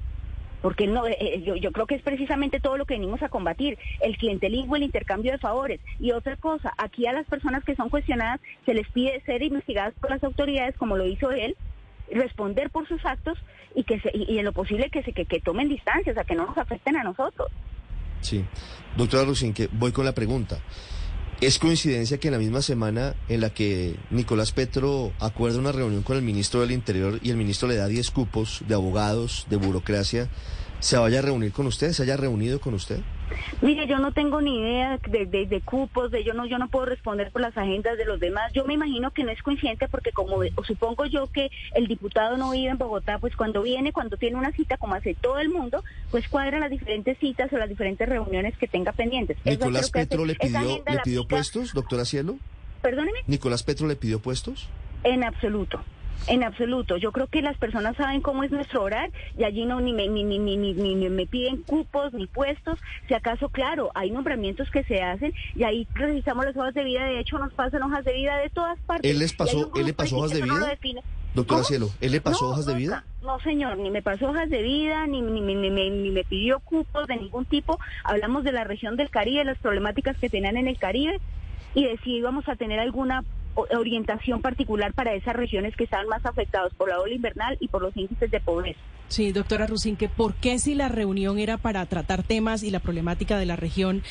Porque 0.62 0.86
no, 0.86 1.08
eh, 1.08 1.18
eh, 1.20 1.60
yo, 1.60 1.72
creo 1.72 1.88
que 1.88 1.96
es 1.96 2.04
precisamente 2.04 2.60
todo 2.60 2.78
lo 2.78 2.86
que 2.86 2.94
venimos 2.94 3.24
a 3.24 3.30
combatir, 3.30 3.80
el 4.02 4.16
clientelismo, 4.18 4.76
el 4.76 4.84
intercambio 4.84 5.32
de 5.32 5.40
favores. 5.40 5.80
Y 6.00 6.12
otra 6.12 6.36
cosa, 6.36 6.72
aquí 6.78 7.08
a 7.08 7.14
las 7.14 7.26
personas 7.26 7.64
que 7.64 7.76
son 7.76 7.90
cuestionadas 7.90 8.40
se 8.66 8.76
les 8.76 8.88
pide 8.90 9.22
ser 9.22 9.42
investigadas 9.42 9.96
por 10.00 10.12
las 10.12 10.24
autoridades, 10.24 10.78
como 10.78 10.98
lo 10.98 11.08
hizo 11.08 11.32
él, 11.32 11.58
responder 12.12 12.70
por 12.70 12.88
sus 12.88 13.04
actos 13.06 13.40
y 13.74 13.84
que 13.84 14.00
se, 14.02 14.12
y, 14.14 14.38
en 14.38 14.46
lo 14.46 14.52
posible 14.52 14.90
que 14.92 15.02
se 15.02 15.14
que, 15.14 15.26
que 15.26 15.40
tomen 15.40 15.68
distancia, 15.68 16.12
o 16.12 16.16
sea, 16.16 16.26
que 16.26 16.36
no 16.36 16.46
nos 16.46 16.58
afecten 16.58 16.96
a 16.96 17.04
nosotros. 17.04 17.50
Sí. 18.20 18.46
Doctora 18.96 19.24
Rusinque, 19.24 19.68
voy 19.72 19.92
con 19.92 20.06
la 20.06 20.14
pregunta. 20.14 20.60
¿Es 21.42 21.58
coincidencia 21.58 22.20
que 22.20 22.28
en 22.28 22.34
la 22.34 22.38
misma 22.38 22.62
semana 22.62 23.16
en 23.28 23.42
la 23.42 23.52
que 23.52 23.96
Nicolás 24.12 24.52
Petro 24.52 25.12
acuerda 25.20 25.58
una 25.58 25.72
reunión 25.72 26.04
con 26.04 26.16
el 26.16 26.22
ministro 26.22 26.62
del 26.62 26.70
Interior 26.70 27.20
y 27.24 27.32
el 27.32 27.36
ministro 27.36 27.68
le 27.68 27.78
da 27.78 27.88
10 27.88 28.12
cupos 28.12 28.62
de 28.68 28.76
abogados, 28.76 29.48
de 29.50 29.56
burocracia, 29.56 30.30
se 30.82 30.98
vaya 30.98 31.18
a 31.18 31.24
reunir 31.24 31.52
con 31.52 31.66
usted, 31.66 31.94
se 31.94 32.04
haya 32.04 32.16
reunido 32.16 32.62
con 32.62 32.76
usted? 32.76 33.00
Mire, 33.62 33.88
yo 33.88 34.00
no 34.00 34.12
tengo 34.12 34.42
ni 34.42 34.60
idea 34.60 34.98
de, 35.08 35.26
de- 35.26 35.46
de 35.46 35.62
cupos, 35.62 36.12
de 36.12 36.24
yo 36.24 36.34
no 36.34 36.46
yo 36.46 36.58
no 36.58 36.68
puedo 36.70 36.86
responder 36.86 37.32
por 37.32 37.42
las 37.42 37.58
agendas 37.58 37.98
de 37.98 38.06
los 38.06 38.20
demás. 38.20 38.52
Yo 38.54 38.66
me 38.66 38.74
imagino 38.74 39.12
que 39.12 39.24
no 39.24 39.32
es 39.32 39.42
coincidente 39.42 39.88
porque 39.88 40.12
como 40.12 40.38
supongo 40.66 41.06
yo 41.06 41.28
que 41.28 41.50
el 41.76 41.88
diputado 41.88 42.38
no 42.38 42.52
vive 42.52 42.70
en 42.72 42.78
Bogotá, 42.78 43.20
pues 43.20 43.36
cuando 43.36 43.62
viene, 43.62 43.92
cuando 43.94 44.18
tiene 44.18 44.38
una 44.38 44.52
cita 44.52 44.78
como 44.78 44.96
hace 44.96 45.14
todo 45.16 45.40
el 45.40 45.50
mundo, 45.50 45.84
pues 46.12 46.28
cuadra 46.28 46.60
las 46.60 46.70
diferentes 46.72 47.18
citas 47.20 47.52
o 47.54 47.58
las 47.58 47.70
diferentes 47.70 48.08
reuniones 48.08 48.58
que 48.58 48.68
tenga 48.68 48.92
pendientes. 48.92 49.38
¿Nicolás 49.46 49.90
Petro 49.92 50.24
hace- 50.24 50.28
le 50.28 50.36
pidió, 50.36 50.84
le 50.86 51.00
pidió 51.04 51.26
puestos, 51.28 51.74
doctora 51.74 52.06
Cielo? 52.06 52.38
Perdóneme. 52.82 53.20
¿Nicolás 53.28 53.64
Petro 53.64 53.88
le 53.88 53.96
pidió 53.96 54.20
puestos? 54.20 54.68
En 55.04 55.24
absoluto. 55.24 55.84
En 56.28 56.44
absoluto. 56.44 56.98
Yo 56.98 57.12
creo 57.12 57.26
que 57.28 57.42
las 57.42 57.58
personas 57.58 57.96
saben 57.98 58.22
cómo 58.22 58.44
es 58.44 58.52
nuestro 58.52 58.84
horar 58.84 59.10
y 59.38 59.44
allí 59.44 59.66
no 59.66 59.80
ni 59.82 59.92
me, 59.92 60.08
ni, 60.08 60.24
ni, 60.24 60.38
ni, 60.38 60.56
ni, 60.56 61.10
me 61.10 61.26
piden 61.26 61.64
cupos 61.64 62.14
ni 62.14 62.28
puestos. 62.28 62.78
Si 63.08 63.14
acaso, 63.16 63.50
claro, 63.50 63.90
hay 63.96 64.12
nombramientos 64.12 64.70
que 64.70 64.84
se 64.84 65.02
hacen 65.02 65.34
y 65.56 65.64
ahí 65.64 65.88
revisamos 65.96 66.46
las 66.46 66.56
hojas 66.56 66.76
de 66.76 66.84
vida. 66.84 67.06
De 67.06 67.20
hecho, 67.20 67.40
nos 67.40 67.52
pasan 67.54 67.82
hojas 67.82 68.06
de 68.06 68.14
vida 68.14 68.38
de 68.38 68.50
todas 68.50 68.78
partes. 68.82 69.10
¿Él 69.10 69.18
les 69.18 69.34
pasó- 69.34 69.72
él 69.76 69.86
le 69.86 69.94
pasó 69.94 70.18
hojas 70.18 70.32
de 70.32 70.42
vida? 70.44 70.78
Doctora. 71.34 71.64
Cielo, 71.64 71.90
¿él 72.02 72.12
le 72.12 72.20
pasó 72.22 72.44
No, 72.46 72.52
hojas 72.52 72.66
de 72.66 72.76
vida? 72.76 73.06
No, 73.24 73.40
señor, 73.40 73.78
ni 73.78 73.90
me 73.90 74.02
pasó 74.02 74.30
hojas 74.30 74.50
de 74.50 74.62
vida, 74.62 75.08
ni, 75.08 75.22
ni, 75.22 75.40
ni- 75.42 75.56
ni- 75.72 76.10
me 76.12 76.24
pidió 76.26 76.60
cupos 76.60 77.08
de 77.08 77.16
ningún 77.16 77.46
tipo. 77.46 77.80
Hablamos 78.04 78.44
de 78.44 78.52
la 78.52 78.64
región 78.66 78.96
del 78.98 79.10
Caribe, 79.10 79.44
las 79.46 79.58
problemáticas 79.58 80.18
que 80.18 80.30
tenían 80.30 80.58
en 80.58 80.68
el 80.68 80.78
Caribe 80.78 81.20
y 81.74 81.86
de 81.86 81.98
si 82.04 82.18
íbamos 82.18 82.48
a 82.50 82.58
tener 82.58 82.80
alguna 82.80 83.24
orientación 83.56 84.42
particular 84.42 84.94
para 84.94 85.14
esas 85.14 85.36
regiones 85.36 85.76
que 85.76 85.84
estaban 85.84 86.08
más 86.08 86.26
afectadas 86.26 86.74
por 86.76 86.90
la 86.90 87.00
ola 87.00 87.14
invernal 87.14 87.58
y 87.60 87.68
por 87.68 87.82
los 87.82 87.96
índices 87.96 88.32
de 88.32 88.40
pobreza. 88.40 88.80
Sí, 89.12 89.34
doctora 89.34 89.68
Rusinque, 89.68 90.08
¿por 90.08 90.36
qué 90.36 90.58
si 90.58 90.74
la 90.74 90.88
reunión 90.88 91.38
era 91.38 91.58
para 91.58 91.86
tratar 91.86 92.24
temas 92.24 92.64
y 92.64 92.72
la 92.72 92.80
problemática 92.80 93.38
de 93.38 93.46
la 93.46 93.58
región, 93.58 94.04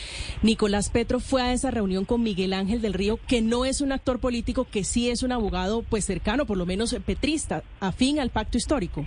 Nicolás 0.42 0.90
Petro 0.90 1.20
fue 1.20 1.40
a 1.40 1.54
esa 1.54 1.70
reunión 1.70 2.04
con 2.04 2.23
Miguel 2.23 2.52
Ángel 2.52 2.82
del 2.82 2.92
Río, 2.92 3.18
que 3.26 3.40
no 3.40 3.64
es 3.64 3.80
un 3.80 3.92
actor 3.92 4.18
político, 4.18 4.66
que 4.70 4.85
sí 4.85 5.09
es 5.09 5.23
un 5.23 5.32
abogado 5.32 5.82
pues 5.88 6.04
cercano, 6.04 6.44
por 6.44 6.59
lo 6.59 6.66
menos 6.66 6.92
eh, 6.92 7.00
petrista, 7.00 7.62
afín 7.80 8.20
al 8.20 8.28
pacto 8.28 8.59
histórico? 8.59 9.06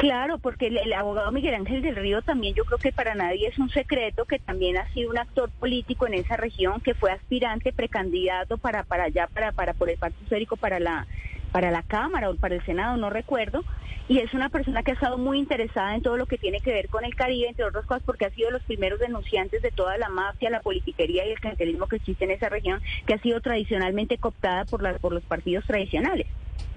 Claro, 0.00 0.38
porque 0.38 0.68
el, 0.68 0.94
abogado 0.94 1.30
Miguel 1.30 1.54
Ángel 1.54 1.82
del 1.82 1.94
Río 1.94 2.22
también 2.22 2.54
yo 2.54 2.64
creo 2.64 2.78
que 2.78 2.90
para 2.90 3.14
nadie 3.14 3.48
es 3.48 3.58
un 3.58 3.68
secreto 3.68 4.24
que 4.24 4.38
también 4.38 4.78
ha 4.78 4.90
sido 4.94 5.10
un 5.10 5.18
actor 5.18 5.50
político 5.50 6.06
en 6.06 6.14
esa 6.14 6.38
región, 6.38 6.80
que 6.80 6.94
fue 6.94 7.12
aspirante, 7.12 7.70
precandidato 7.70 8.56
para 8.56 8.82
para 8.82 9.04
allá, 9.04 9.26
para 9.26 9.52
para 9.52 9.74
por 9.74 9.90
el 9.90 9.98
Partido 9.98 10.22
Histórico 10.22 10.56
para 10.56 10.80
la 10.80 11.06
para 11.52 11.70
la 11.70 11.82
Cámara 11.82 12.30
o 12.30 12.34
para 12.34 12.54
el 12.54 12.64
Senado, 12.64 12.96
no 12.96 13.10
recuerdo, 13.10 13.62
y 14.08 14.20
es 14.20 14.32
una 14.32 14.48
persona 14.48 14.82
que 14.82 14.92
ha 14.92 14.94
estado 14.94 15.18
muy 15.18 15.38
interesada 15.38 15.94
en 15.94 16.00
todo 16.00 16.16
lo 16.16 16.24
que 16.24 16.38
tiene 16.38 16.60
que 16.60 16.72
ver 16.72 16.88
con 16.88 17.04
el 17.04 17.14
Caribe, 17.14 17.48
entre 17.48 17.66
otras 17.66 17.84
cosas, 17.84 18.02
porque 18.06 18.24
ha 18.24 18.30
sido 18.30 18.50
los 18.50 18.62
primeros 18.62 19.00
denunciantes 19.00 19.60
de 19.60 19.70
toda 19.70 19.98
la 19.98 20.08
mafia, 20.08 20.48
la 20.48 20.60
politiquería 20.60 21.26
y 21.26 21.32
el 21.32 21.40
clientelismo 21.40 21.88
que 21.88 21.96
existe 21.96 22.24
en 22.24 22.30
esa 22.30 22.48
región, 22.48 22.80
que 23.04 23.12
ha 23.12 23.18
sido 23.18 23.42
tradicionalmente 23.42 24.16
cooptada 24.16 24.64
por, 24.64 24.82
la, 24.82 24.94
por 24.94 25.12
los 25.12 25.24
partidos 25.24 25.66
tradicionales. 25.66 26.26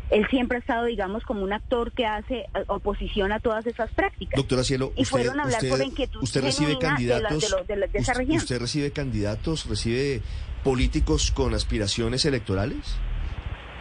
Él 0.09 0.27
siempre 0.29 0.57
ha 0.57 0.59
estado, 0.59 0.85
digamos, 0.85 1.23
como 1.23 1.41
un 1.43 1.53
actor 1.53 1.91
que 1.91 2.05
hace 2.05 2.39
eh, 2.41 2.47
oposición 2.67 3.31
a 3.31 3.39
todas 3.39 3.65
esas 3.65 3.89
prácticas. 3.91 4.37
Doctora 4.37 4.63
Cielo, 4.63 4.93
y 4.95 5.01
usted, 5.03 5.11
fueron 5.11 5.39
a 5.39 5.43
hablar 5.43 5.57
usted, 5.57 5.69
por 5.69 5.79
la 5.79 5.85
inquietud 5.85 6.21
usted 6.21 6.43
recibe 6.43 6.67
de 6.69 6.73
la- 6.75 6.79
candidatos, 6.79 7.51
de 7.67 7.73
de 7.73 7.79
la- 7.79 7.87
de 7.87 7.99
esa 7.99 8.11
us- 8.11 8.17
región. 8.17 8.37
usted 8.37 8.59
recibe 8.59 8.91
candidatos, 8.91 9.65
recibe 9.67 10.21
políticos 10.63 11.31
con 11.31 11.53
aspiraciones 11.53 12.25
electorales. 12.25 12.97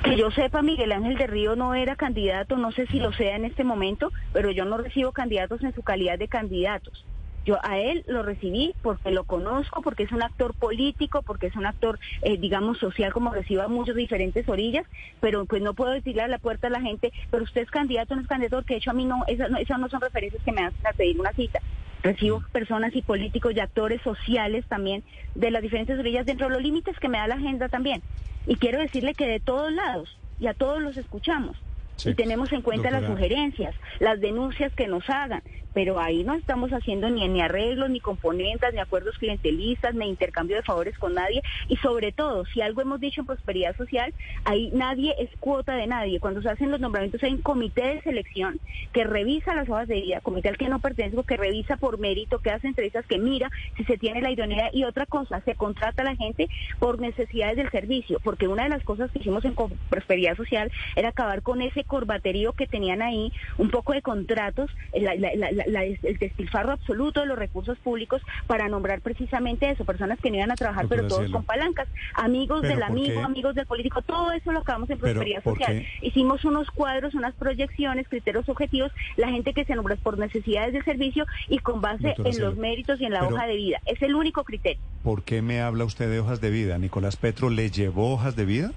Que 0.04 0.16
yo 0.16 0.30
sepa, 0.32 0.62
Miguel 0.62 0.90
Ángel 0.92 1.16
de 1.16 1.26
Río 1.28 1.54
no 1.54 1.74
era 1.74 1.94
candidato, 1.94 2.56
no 2.56 2.72
sé 2.72 2.86
si 2.88 2.98
lo 2.98 3.12
sea 3.12 3.36
en 3.36 3.44
este 3.44 3.62
momento, 3.62 4.10
pero 4.32 4.50
yo 4.50 4.64
no 4.64 4.76
recibo 4.78 5.12
candidatos 5.12 5.62
en 5.62 5.72
su 5.74 5.82
calidad 5.82 6.18
de 6.18 6.26
candidatos. 6.28 7.04
Yo 7.44 7.58
a 7.64 7.78
él 7.78 8.04
lo 8.06 8.22
recibí 8.22 8.74
porque 8.82 9.10
lo 9.10 9.24
conozco, 9.24 9.82
porque 9.82 10.04
es 10.04 10.12
un 10.12 10.22
actor 10.22 10.54
político, 10.54 11.22
porque 11.22 11.48
es 11.48 11.56
un 11.56 11.66
actor, 11.66 11.98
eh, 12.22 12.36
digamos, 12.36 12.78
social, 12.78 13.12
como 13.12 13.32
recibo 13.32 13.62
a 13.62 13.68
muchas 13.68 13.96
diferentes 13.96 14.48
orillas, 14.48 14.86
pero 15.20 15.44
pues 15.46 15.60
no 15.60 15.74
puedo 15.74 15.90
decirle 15.92 16.22
a 16.22 16.28
la 16.28 16.38
puerta 16.38 16.68
a 16.68 16.70
la 16.70 16.80
gente, 16.80 17.12
pero 17.30 17.42
usted 17.42 17.62
es 17.62 17.70
candidato, 17.70 18.14
no 18.14 18.22
es 18.22 18.28
candidato, 18.28 18.56
porque 18.56 18.74
de 18.74 18.78
hecho 18.78 18.90
a 18.90 18.94
mí 18.94 19.04
no, 19.04 19.24
esas 19.26 19.50
no, 19.50 19.58
esas 19.58 19.78
no 19.78 19.88
son 19.88 20.00
referencias 20.00 20.42
que 20.42 20.52
me 20.52 20.62
hacen 20.64 20.86
a 20.86 20.92
pedir 20.92 21.18
una 21.18 21.32
cita. 21.32 21.60
Recibo 22.02 22.42
personas 22.52 22.94
y 22.94 23.02
políticos 23.02 23.52
y 23.54 23.60
actores 23.60 24.00
sociales 24.02 24.64
también 24.66 25.04
de 25.34 25.50
las 25.50 25.62
diferentes 25.62 25.98
orillas 25.98 26.26
dentro 26.26 26.48
de 26.48 26.54
los 26.54 26.62
límites 26.62 26.98
que 26.98 27.08
me 27.08 27.18
da 27.18 27.28
la 27.28 27.36
agenda 27.36 27.68
también. 27.68 28.02
Y 28.46 28.56
quiero 28.56 28.80
decirle 28.80 29.14
que 29.14 29.26
de 29.26 29.40
todos 29.40 29.72
lados 29.72 30.16
y 30.40 30.48
a 30.48 30.54
todos 30.54 30.82
los 30.82 30.96
escuchamos. 30.96 31.56
Sí. 31.96 32.10
Y 32.10 32.14
tenemos 32.14 32.50
en 32.52 32.62
cuenta 32.62 32.90
las 32.90 33.04
sugerencias, 33.04 33.76
las 34.00 34.20
denuncias 34.20 34.72
que 34.72 34.88
nos 34.88 35.08
hagan, 35.08 35.42
pero 35.72 35.98
ahí 35.98 36.24
no 36.24 36.34
estamos 36.34 36.70
haciendo 36.70 37.08
ni, 37.10 37.26
ni 37.28 37.40
arreglos, 37.40 37.90
ni 37.90 38.00
componentes, 38.00 38.72
ni 38.72 38.80
acuerdos 38.80 39.16
clientelistas, 39.18 39.94
ni 39.94 40.08
intercambio 40.08 40.56
de 40.56 40.62
favores 40.62 40.96
con 40.98 41.14
nadie. 41.14 41.42
Y 41.68 41.76
sobre 41.76 42.12
todo, 42.12 42.44
si 42.46 42.60
algo 42.60 42.80
hemos 42.82 43.00
dicho 43.00 43.20
en 43.22 43.26
prosperidad 43.26 43.76
social, 43.76 44.12
ahí 44.44 44.70
nadie 44.72 45.14
es 45.18 45.30
cuota 45.40 45.74
de 45.74 45.86
nadie. 45.86 46.20
Cuando 46.20 46.42
se 46.42 46.48
hacen 46.50 46.70
los 46.70 46.80
nombramientos 46.80 47.22
hay 47.22 47.32
un 47.32 47.42
comité 47.42 47.82
de 47.94 48.02
selección 48.02 48.60
que 48.92 49.04
revisa 49.04 49.54
las 49.54 49.68
hojas 49.68 49.88
de 49.88 50.00
vida, 50.00 50.20
comité 50.20 50.48
al 50.48 50.56
que 50.56 50.68
no 50.68 50.80
pertenezco, 50.80 51.22
que 51.24 51.36
revisa 51.36 51.76
por 51.76 51.98
mérito, 51.98 52.38
que 52.38 52.50
hace 52.50 52.66
entrevistas, 52.68 53.06
que 53.06 53.18
mira 53.18 53.50
si 53.76 53.84
se 53.84 53.98
tiene 53.98 54.20
la 54.20 54.30
idoneidad. 54.30 54.70
Y 54.72 54.84
otra 54.84 55.06
cosa, 55.06 55.40
se 55.44 55.54
contrata 55.54 56.02
a 56.02 56.04
la 56.04 56.16
gente 56.16 56.48
por 56.78 57.00
necesidades 57.00 57.56
del 57.56 57.70
servicio, 57.70 58.20
porque 58.22 58.48
una 58.48 58.64
de 58.64 58.68
las 58.68 58.82
cosas 58.84 59.10
que 59.10 59.18
hicimos 59.20 59.44
en 59.44 59.54
prosperidad 59.88 60.36
social 60.36 60.70
era 60.96 61.08
acabar 61.10 61.42
con 61.42 61.62
ese 61.62 61.84
corbaterío 61.84 62.52
que 62.52 62.66
tenían 62.66 63.02
ahí, 63.02 63.32
un 63.58 63.70
poco 63.70 63.92
de 63.92 64.02
contratos, 64.02 64.70
la- 64.94 65.14
la- 65.14 65.34
la- 65.34 65.61
la- 65.66 65.80
la- 65.80 65.84
el 65.84 66.16
despilfarro 66.18 66.72
absoluto 66.72 67.20
de 67.20 67.26
los 67.26 67.38
recursos 67.38 67.78
públicos 67.78 68.22
para 68.46 68.68
nombrar 68.68 69.00
precisamente 69.00 69.70
eso, 69.70 69.84
personas 69.84 70.18
que 70.20 70.30
no 70.30 70.36
iban 70.36 70.50
a 70.50 70.56
trabajar, 70.56 70.86
pero 70.88 71.06
todos 71.06 71.22
Cielo. 71.22 71.38
con 71.38 71.44
palancas, 71.44 71.88
amigos 72.14 72.62
del 72.62 72.74
¿por 72.74 72.82
amigo, 72.84 73.20
qué? 73.20 73.24
amigos 73.24 73.54
del 73.54 73.66
político, 73.66 74.02
todo 74.02 74.32
eso 74.32 74.52
lo 74.52 74.60
acabamos 74.60 74.90
en 74.90 74.98
prosperidad 74.98 75.42
¿por 75.42 75.58
social. 75.58 75.86
Hicimos 76.00 76.44
unos 76.44 76.70
cuadros, 76.70 77.14
unas 77.14 77.34
proyecciones, 77.34 78.08
criterios 78.08 78.48
objetivos, 78.48 78.92
la 79.16 79.28
gente 79.28 79.52
que 79.52 79.64
se 79.64 79.74
nombra 79.74 79.96
por 79.96 80.18
necesidades 80.18 80.72
de 80.72 80.82
servicio 80.82 81.26
y 81.48 81.58
con 81.58 81.80
base 81.80 82.08
Doctora 82.08 82.28
en 82.28 82.34
Cielo, 82.34 82.48
los 82.50 82.58
méritos 82.58 83.00
y 83.00 83.04
en 83.06 83.12
la 83.12 83.20
pero- 83.20 83.34
hoja 83.34 83.46
de 83.46 83.56
vida. 83.56 83.80
Es 83.86 84.00
el 84.02 84.14
único 84.14 84.44
criterio. 84.44 84.80
¿Por 85.02 85.22
qué 85.24 85.42
me 85.42 85.60
habla 85.60 85.84
usted 85.84 86.10
de 86.10 86.20
hojas 86.20 86.40
de 86.40 86.50
vida? 86.50 86.78
¿Nicolás 86.78 87.16
Petro 87.16 87.50
le 87.50 87.70
llevó 87.70 88.12
hojas 88.12 88.36
de 88.36 88.44
vida? 88.44 88.72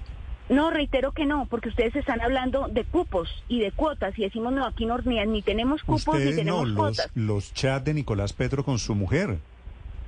No, 0.48 0.70
reitero 0.70 1.12
que 1.12 1.26
no, 1.26 1.46
porque 1.46 1.68
ustedes 1.68 1.96
están 1.96 2.20
hablando 2.20 2.68
de 2.68 2.84
cupos 2.84 3.28
y 3.48 3.60
de 3.60 3.72
cuotas 3.72 4.16
y 4.18 4.22
decimos, 4.22 4.52
no, 4.52 4.64
aquí 4.64 4.86
no, 4.86 4.96
ni, 4.98 5.24
ni 5.26 5.42
tenemos 5.42 5.82
cupos 5.82 6.18
ni 6.18 6.24
no, 6.24 6.36
tenemos 6.36 6.68
los, 6.68 6.76
cuotas. 6.76 7.10
los 7.14 7.52
chats 7.52 7.84
de 7.84 7.94
Nicolás 7.94 8.32
Petro 8.32 8.64
con 8.64 8.78
su 8.78 8.94
mujer. 8.94 9.38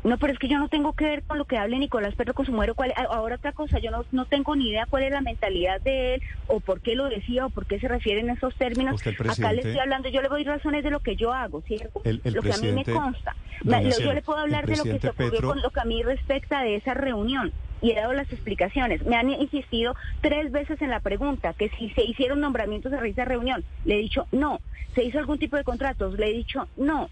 No, 0.08 0.16
pero 0.16 0.32
es 0.32 0.38
que 0.38 0.48
yo 0.48 0.58
no 0.58 0.68
tengo 0.68 0.94
que 0.94 1.04
ver 1.04 1.22
con 1.24 1.36
lo 1.36 1.44
que 1.44 1.58
hable 1.58 1.78
Nicolás 1.78 2.14
Petro 2.14 2.32
con 2.32 2.46
su 2.46 2.52
mujer. 2.52 2.70
o 2.70 2.74
Cuál, 2.74 2.92
a- 2.96 3.02
ahora 3.14 3.36
otra 3.36 3.52
cosa, 3.52 3.78
yo 3.78 3.90
no, 3.90 4.06
no 4.10 4.24
tengo 4.24 4.56
ni 4.56 4.68
idea 4.70 4.86
cuál 4.86 5.02
es 5.02 5.10
la 5.12 5.20
mentalidad 5.20 5.80
de 5.82 6.14
él 6.14 6.22
o 6.46 6.60
por 6.60 6.80
qué 6.80 6.94
lo 6.96 7.08
decía 7.08 7.44
o 7.46 7.50
por 7.50 7.66
qué 7.66 7.78
se 7.78 7.88
refieren 7.88 8.30
esos 8.30 8.54
términos. 8.56 8.94
Usted, 8.94 9.14
Acá 9.28 9.52
le 9.52 9.58
estoy 9.62 9.78
hablando, 9.78 10.08
yo 10.08 10.22
le 10.22 10.28
doy 10.28 10.44
razones 10.44 10.82
de 10.82 10.90
lo 10.90 11.00
que 11.00 11.14
yo 11.16 11.32
hago, 11.34 11.60
¿cierto? 11.62 12.00
El- 12.04 12.22
el 12.24 12.32
lo 12.34 12.42
que 12.42 12.52
a 12.52 12.56
mí 12.56 12.72
me 12.72 12.84
consta. 12.94 13.36
Lo- 13.64 13.70
yo 14.00 14.12
le 14.14 14.22
puedo 14.22 14.38
hablar 14.38 14.66
de 14.66 14.76
lo 14.78 14.82
que 14.84 14.90
se 15.00 15.08
ocurrió 15.10 15.30
Petro- 15.32 15.48
con 15.48 15.60
lo 15.62 15.70
que 15.70 15.80
a 15.80 15.84
mí 15.84 16.02
respecta 16.02 16.62
de 16.62 16.76
esa 16.76 16.94
reunión. 16.94 17.52
Y 17.80 17.90
he 17.90 17.94
dado 17.94 18.12
las 18.12 18.32
explicaciones. 18.32 19.04
Me 19.04 19.14
han 19.16 19.30
insistido 19.30 19.94
tres 20.20 20.50
veces 20.50 20.80
en 20.82 20.90
la 20.90 21.00
pregunta, 21.00 21.52
que 21.52 21.68
si 21.78 21.90
se 21.90 22.02
hicieron 22.02 22.40
nombramientos 22.40 22.92
a 22.92 22.96
raíz 22.98 23.14
de 23.14 23.24
reunión. 23.24 23.62
Le 23.84 23.94
he 23.96 23.98
dicho 23.98 24.26
no. 24.32 24.60
¿Se 24.94 25.04
hizo 25.04 25.18
algún 25.18 25.38
tipo 25.38 25.56
de 25.56 25.64
contratos? 25.64 26.14
Le 26.18 26.28
he 26.30 26.32
dicho 26.32 26.66
no. 26.76 27.08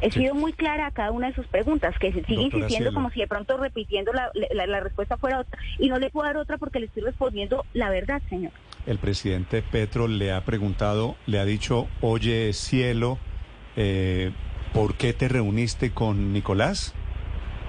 He 0.00 0.10
Sí. 0.10 0.20
sido 0.20 0.34
muy 0.34 0.52
clara 0.52 0.86
a 0.86 0.90
cada 0.92 1.10
una 1.10 1.28
de 1.28 1.34
sus 1.34 1.46
preguntas, 1.48 1.94
que 1.98 2.12
se 2.12 2.22
sigue 2.24 2.36
Doctora 2.42 2.62
insistiendo 2.62 2.90
Cielo. 2.90 2.94
como 2.94 3.10
si 3.10 3.20
de 3.20 3.26
pronto 3.26 3.56
repitiendo 3.56 4.12
la, 4.12 4.30
la- 4.54 4.66
la 4.66 4.80
respuesta 4.80 5.16
fuera 5.16 5.40
otra. 5.40 5.58
Y 5.78 5.88
no 5.88 5.98
le 5.98 6.10
puedo 6.10 6.26
dar 6.26 6.36
otra 6.36 6.56
porque 6.58 6.78
le 6.80 6.86
estoy 6.86 7.02
respondiendo 7.02 7.64
la 7.74 7.90
verdad, 7.90 8.22
señor. 8.28 8.52
El 8.86 8.98
presidente 8.98 9.60
Petro 9.62 10.06
le 10.06 10.32
ha 10.32 10.44
preguntado, 10.44 11.16
le 11.26 11.38
ha 11.40 11.44
dicho, 11.44 11.88
oye, 12.00 12.52
cielo, 12.52 13.18
eh, 13.76 14.30
¿por 14.72 14.94
qué 14.94 15.12
te 15.12 15.28
reuniste 15.28 15.90
con 15.90 16.32
Nicolás? 16.32 16.94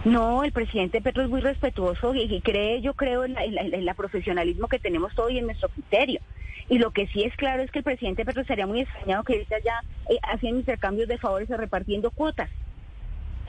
No, 0.06 0.44
el 0.46 0.52
presidente 0.54 1.02
Petro 1.02 1.24
es 1.24 1.30
muy 1.30 1.42
respetuoso 1.42 2.14
y, 2.16 2.22
y 2.22 2.42
cree, 2.42 2.80
yo 2.82 2.94
creo, 2.94 3.26
en 3.26 3.34
la, 3.34 3.44
en 3.44 3.56
la- 3.56 3.62
en 3.64 3.86
la 3.86 3.94
profesionalismo 3.96 4.68
que 4.68 4.80
tenemos 4.80 5.14
todos 5.16 5.32
y 5.32 5.40
en 5.40 5.46
nuestro 5.48 5.68
criterio. 5.70 6.22
Y 6.70 6.78
lo 6.80 6.92
que 6.92 7.08
sí 7.08 7.24
es 7.24 7.36
claro 7.36 7.64
es 7.64 7.72
que 7.72 7.80
el 7.80 7.86
presidente 7.86 8.26
Petro 8.26 8.44
sería 8.46 8.68
muy 8.68 8.82
extrañado 8.82 9.24
que 9.24 9.34
ahorita 9.34 9.58
ya 9.66 9.82
eh, 10.10 10.20
haciendo 10.24 10.60
intercambios 10.60 11.08
de 11.08 11.18
favores 11.18 11.50
o 11.50 11.58
repartiendo 11.58 12.12
cuotas. 12.12 12.50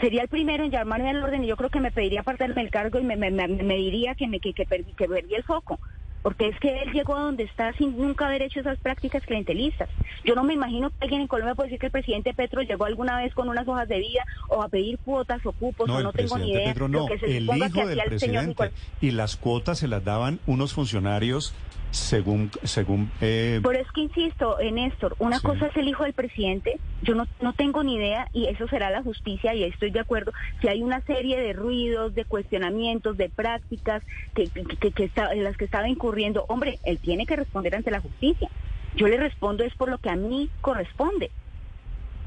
Sería 0.00 0.22
el 0.22 0.28
primero 0.28 0.64
en 0.64 0.70
llamarme 0.70 1.10
al 1.10 1.22
orden 1.22 1.44
y 1.44 1.48
yo 1.48 1.56
creo 1.56 1.70
que 1.70 1.80
me 1.80 1.92
pediría 1.92 2.20
apartarme 2.22 2.62
el 2.62 2.70
cargo 2.70 2.98
y 2.98 3.04
me- 3.04 3.16
me 3.16 3.74
diría 3.76 4.14
que, 4.14 4.26
me, 4.26 4.40
que, 4.40 4.54
que, 4.54 4.64
perdí, 4.64 4.94
que 4.94 5.06
perdí 5.08 5.34
el 5.34 5.44
foco. 5.44 5.78
Porque 6.22 6.48
es 6.48 6.58
que 6.60 6.82
él 6.82 6.92
llegó 6.92 7.16
a 7.16 7.20
donde 7.22 7.44
está 7.44 7.72
sin 7.74 7.96
nunca 7.96 8.26
haber 8.26 8.42
hecho 8.42 8.60
esas 8.60 8.78
prácticas 8.78 9.22
clientelistas. 9.24 9.88
Yo 10.24 10.34
no 10.34 10.44
me 10.44 10.52
imagino 10.54 10.90
que 10.90 10.96
alguien 11.00 11.22
en 11.22 11.26
Colombia 11.28 11.54
puede 11.54 11.68
decir 11.68 11.78
que 11.80 11.86
el 11.86 11.92
presidente 11.92 12.34
Petro 12.34 12.60
llegó 12.62 12.84
alguna 12.84 13.16
vez 13.18 13.32
con 13.32 13.48
unas 13.48 13.66
hojas 13.66 13.88
de 13.88 13.98
vida 13.98 14.26
o 14.48 14.62
a 14.62 14.68
pedir 14.68 14.98
cuotas 14.98 15.40
o 15.46 15.52
cupos 15.52 15.88
no, 15.88 15.96
o 15.96 16.02
no 16.02 16.12
tengo 16.12 16.36
ni 16.38 16.50
idea. 16.50 16.64
Petro 16.68 16.88
no, 16.88 17.06
que 17.06 17.18
se 17.18 17.36
el 17.38 17.48
hijo 17.56 17.86
del 17.86 18.00
presidente. 18.02 18.72
Y 19.00 19.12
las 19.12 19.36
cuotas 19.36 19.78
se 19.78 19.88
las 19.88 20.04
daban 20.04 20.40
unos 20.46 20.74
funcionarios 20.74 21.54
según, 21.92 22.52
según 22.62 23.10
eh, 23.20 23.58
Pero 23.64 23.78
es 23.80 23.90
que 23.92 24.02
insisto, 24.02 24.60
eh, 24.60 24.70
Néstor, 24.70 25.16
una 25.18 25.38
Sí. 25.38 25.46
cosa 25.46 25.66
es 25.66 25.76
el 25.76 25.88
hijo 25.88 26.04
del 26.04 26.12
presidente, 26.12 26.78
yo 27.02 27.16
no, 27.16 27.26
no 27.40 27.52
tengo 27.52 27.82
ni 27.82 27.96
idea 27.96 28.28
y 28.32 28.46
eso 28.46 28.68
será 28.68 28.90
la 28.90 29.02
justicia 29.02 29.54
y 29.54 29.64
ahí 29.64 29.70
estoy 29.70 29.90
de 29.90 29.98
acuerdo, 29.98 30.32
si 30.60 30.68
hay 30.68 30.82
una 30.84 31.00
serie 31.00 31.40
de 31.40 31.52
ruidos, 31.52 32.14
de 32.14 32.24
cuestionamientos, 32.26 33.16
de 33.16 33.28
prácticas 33.28 34.04
que, 34.36 34.48
que, 34.50 34.62
que- 34.64 34.92
que 34.92 35.04
está- 35.04 35.32
en 35.32 35.42
las 35.42 35.56
que 35.56 35.64
estaba 35.64 35.88
incurriendo, 35.88 36.09
hombre, 36.48 36.78
él 36.84 36.98
tiene 36.98 37.26
que 37.26 37.36
responder 37.36 37.74
ante 37.74 37.90
la 37.90 38.00
justicia. 38.00 38.48
Yo 38.96 39.06
le 39.06 39.16
respondo 39.16 39.64
es 39.64 39.74
por 39.74 39.88
lo 39.88 39.98
que 39.98 40.10
a 40.10 40.16
mí 40.16 40.50
corresponde, 40.60 41.30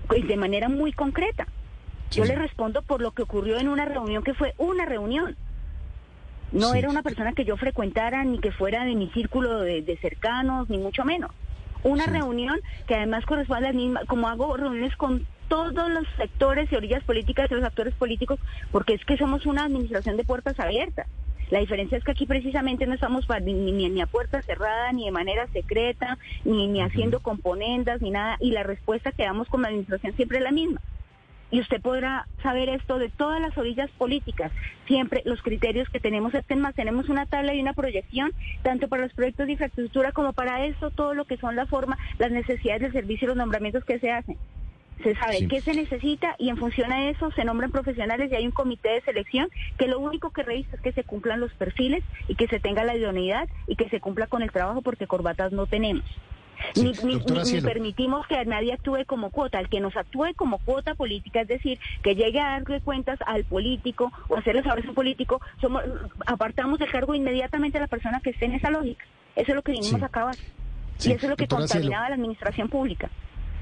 de 0.10 0.38
manera 0.38 0.70
muy 0.70 0.94
concreta. 0.94 1.48
Yo 2.12 2.24
Sí. 2.24 2.30
le 2.30 2.36
respondo 2.36 2.82
por 2.84 3.02
lo 3.02 3.12
que 3.12 3.24
ocurrió 3.24 3.58
en 3.60 3.68
una 3.68 3.86
reunión 3.86 4.24
que 4.24 4.34
fue 4.34 4.54
una 4.58 4.86
reunión. 4.86 5.36
No 6.52 6.72
Sí. 6.72 6.78
era 6.80 6.90
una 6.90 7.02
persona 7.02 7.34
que 7.34 7.46
yo 7.46 7.58
frecuentara 7.58 8.24
ni 8.24 8.38
que 8.40 8.52
fuera 8.52 8.86
de 8.86 8.96
mi 8.96 9.10
círculo 9.10 9.60
de, 9.62 9.82
de 9.82 9.98
cercanos, 9.98 10.70
ni 10.70 10.78
mucho 10.78 11.04
menos. 11.04 11.32
Una 11.84 12.06
Sí. 12.06 12.12
reunión 12.12 12.60
que 12.88 12.96
además 12.96 13.26
corresponde 13.26 13.68
a 13.68 13.72
la 13.72 13.78
misma, 13.78 14.06
como 14.06 14.28
hago 14.28 14.56
reuniones 14.56 14.96
con 14.96 15.26
todos 15.48 15.90
los 15.90 16.08
sectores 16.18 16.72
y 16.72 16.76
orillas 16.76 17.04
políticas 17.04 17.50
y 17.52 17.56
los 17.56 17.64
actores 17.64 17.94
políticos, 17.96 18.40
porque 18.72 18.94
es 18.94 19.04
que 19.06 19.18
somos 19.18 19.46
una 19.46 19.66
administración 19.66 20.16
de 20.16 20.24
puertas 20.24 20.60
abiertas. 20.60 21.08
La 21.54 21.60
diferencia 21.60 22.00
es 22.00 22.04
que 22.04 22.14
aquí 22.14 22.26
precisamente 22.26 22.88
no 22.88 22.96
estamos 22.96 23.28
ni, 23.44 23.54
ni, 23.54 23.88
ni 23.88 24.02
a 24.02 24.08
puerta 24.08 24.42
cerrada, 24.42 24.92
ni 24.92 25.06
de 25.06 25.12
manera 25.12 25.46
secreta, 25.54 26.18
ni, 26.44 26.68
ni 26.68 26.82
haciendo 26.82 27.20
componendas, 27.20 28.02
ni 28.02 28.10
nada, 28.10 28.38
y 28.40 28.50
la 28.50 28.64
respuesta 28.64 29.12
que 29.12 29.22
damos 29.22 29.48
como 29.50 29.68
administración 29.68 30.16
siempre 30.16 30.40
es 30.40 30.44
la 30.44 30.52
misma 30.52 30.82
y 31.52 31.60
usted 31.60 31.80
podrá 31.80 32.28
saber 32.42 32.70
esto 32.70 32.98
de 32.98 33.10
todas 33.10 33.40
las 33.40 33.56
orillas 33.56 33.92
políticas. 33.92 34.52
Siempre 34.88 35.22
los 35.26 35.44
criterios 35.44 35.88
que 35.90 36.00
tenemos 36.00 36.34
estén 36.34 36.60
más. 36.60 36.74
Tenemos 36.74 37.08
una 37.10 37.28
tabla 37.28 37.54
y 37.54 37.62
una 37.62 37.74
proyección, 37.74 38.32
tanto 38.64 38.88
para 38.88 39.04
los 39.04 39.14
proyectos 39.14 39.46
de 39.46 39.52
infraestructura 39.52 40.12
como 40.12 40.34
para 40.34 40.66
eso, 40.66 40.90
todo 40.90 41.14
lo 41.14 41.26
que 41.26 41.38
son 41.38 41.56
la 41.56 41.68
forma, 41.68 42.00
las 42.18 42.32
necesidades 42.32 42.82
del 42.82 42.94
servicio 42.94 43.28
y 43.28 43.28
los 43.28 43.38
nombramientos 43.38 43.86
que 43.86 44.00
se 44.00 44.12
hacen. 44.12 44.40
Se 45.02 45.16
sabe 45.16 45.38
Sí. 45.40 45.48
qué 45.48 45.62
se 45.62 45.74
necesita 45.74 46.36
y 46.38 46.50
en 46.50 46.58
función 46.58 46.92
a 46.92 47.10
eso 47.10 47.32
se 47.32 47.44
nombran 47.44 47.72
profesionales 47.72 48.32
y 48.32 48.36
hay 48.36 48.46
un 48.46 48.52
comité 48.52 48.90
de 48.90 49.02
selección 49.02 49.50
que 49.78 49.88
lo 49.88 50.00
único 50.00 50.30
que 50.30 50.44
revisa 50.44 50.76
es 50.76 50.82
que 50.82 50.92
se 50.92 51.04
cumplan 51.04 51.40
los 51.40 51.52
perfiles 51.54 52.04
y 52.28 52.36
que 52.36 52.48
se 52.48 52.60
tenga 52.60 52.84
la 52.84 52.96
idoneidad 52.96 53.48
y 53.68 53.76
que 53.76 53.90
se 53.90 54.00
cumpla 54.00 54.28
con 54.28 54.44
el 54.44 54.52
trabajo 54.52 54.82
porque 54.82 55.08
corbatas 55.08 55.52
no 55.52 55.66
tenemos. 55.66 56.06
Sí, 56.76 56.94
Ni, 57.04 57.20
permitimos 57.62 58.26
que 58.28 58.46
nadie 58.46 58.74
actúe 58.74 59.04
como 59.06 59.32
cuota. 59.32 59.60
El 59.60 59.68
que 59.68 59.80
nos 59.82 59.98
actúe 59.98 60.34
como 60.36 60.60
cuota 60.60 60.94
política, 60.96 61.42
es 61.42 61.48
decir, 61.48 61.80
que 62.04 62.16
llegue 62.16 62.40
a 62.40 62.52
darle 62.60 62.80
cuentas 62.80 63.20
al 63.26 63.44
político 63.44 64.12
o 64.30 64.38
hacerle 64.38 64.64
saber 64.64 64.84
a 64.84 64.88
su 64.88 64.94
político, 64.94 65.42
somos, 65.60 65.84
apartamos 66.28 66.80
el 66.80 66.90
cargo 66.92 67.16
inmediatamente 67.16 67.80
a 67.80 67.82
la 67.82 67.88
persona 67.88 68.22
que 68.22 68.30
esté 68.30 68.46
en 68.46 68.54
esa 68.54 68.70
lógica. 68.70 69.04
Eso 69.36 69.52
es 69.52 69.56
lo 69.56 69.62
que 69.64 69.72
vinimos 69.74 69.98
Sí. 70.00 70.04
a 70.04 70.08
acabar. 70.08 70.36
Sí, 70.98 71.10
Y 71.10 71.14
eso 71.14 71.26
es 71.26 71.30
lo 71.32 71.36
que 71.36 71.44
doctora 71.48 71.68
Cielo. 71.68 71.82
contaminaba 71.82 72.10
la 72.10 72.16
administración 72.16 72.70
pública. 72.70 73.10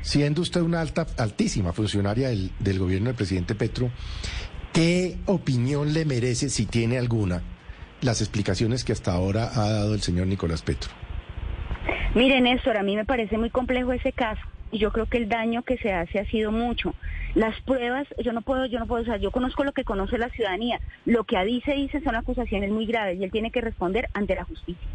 Siendo 0.02 0.42
usted 0.42 0.62
una 0.62 0.82
alta, 0.82 1.06
altísima 1.18 1.74
funcionaria 1.74 2.30
del, 2.30 2.52
del 2.60 2.80
gobierno 2.80 3.08
del 3.08 3.16
presidente 3.16 3.56
Petro, 3.56 3.90
¿qué 4.74 5.18
opinión 5.26 5.94
le 5.94 6.06
merece, 6.06 6.50
si 6.50 6.66
tiene 6.66 6.98
alguna, 6.98 7.42
las 8.02 8.22
explicaciones 8.22 8.84
que 8.84 8.94
hasta 8.94 9.14
ahora 9.14 9.50
ha 9.54 9.70
dado 9.70 9.94
el 9.94 10.02
señor 10.02 10.28
Nicolás 10.28 10.62
Petro? 10.62 10.92
Mire, 12.16 12.42
Néstor, 12.42 12.78
a 12.78 12.84
mí 12.84 12.96
me 12.96 13.06
parece 13.06 13.38
muy 13.38 13.50
complejo 13.50 13.94
ese 13.94 14.12
caso 14.12 14.42
y 14.72 14.80
yo 14.80 14.92
creo 14.92 15.06
que 15.06 15.18
el 15.18 15.30
daño 15.30 15.64
que 15.64 15.78
se 15.78 15.94
hace 15.94 16.20
ha 16.20 16.26
sido 16.26 16.52
mucho. 16.52 16.96
Las 17.36 17.60
pruebas, 17.62 18.08
yo 18.24 18.34
no 18.34 18.42
puedo, 18.42 18.66
yo 18.66 18.80
no 18.80 18.88
puedo, 18.88 19.04
o 19.04 19.06
sea, 19.06 19.18
yo 19.18 19.32
conozco 19.32 19.64
lo 19.64 19.72
que 19.72 19.84
conoce 19.84 20.18
la 20.18 20.30
ciudadanía. 20.30 20.80
Lo 21.06 21.24
que 21.26 21.38
a 21.38 21.44
dice 21.44 21.74
dice 21.74 22.02
son 22.02 22.16
acusaciones 22.16 22.72
muy 22.72 22.86
graves 22.86 23.20
y 23.20 23.24
él 23.24 23.32
tiene 23.32 23.52
que 23.52 23.62
responder 23.62 24.10
ante 24.14 24.36
la 24.36 24.44
justicia. 24.44 24.88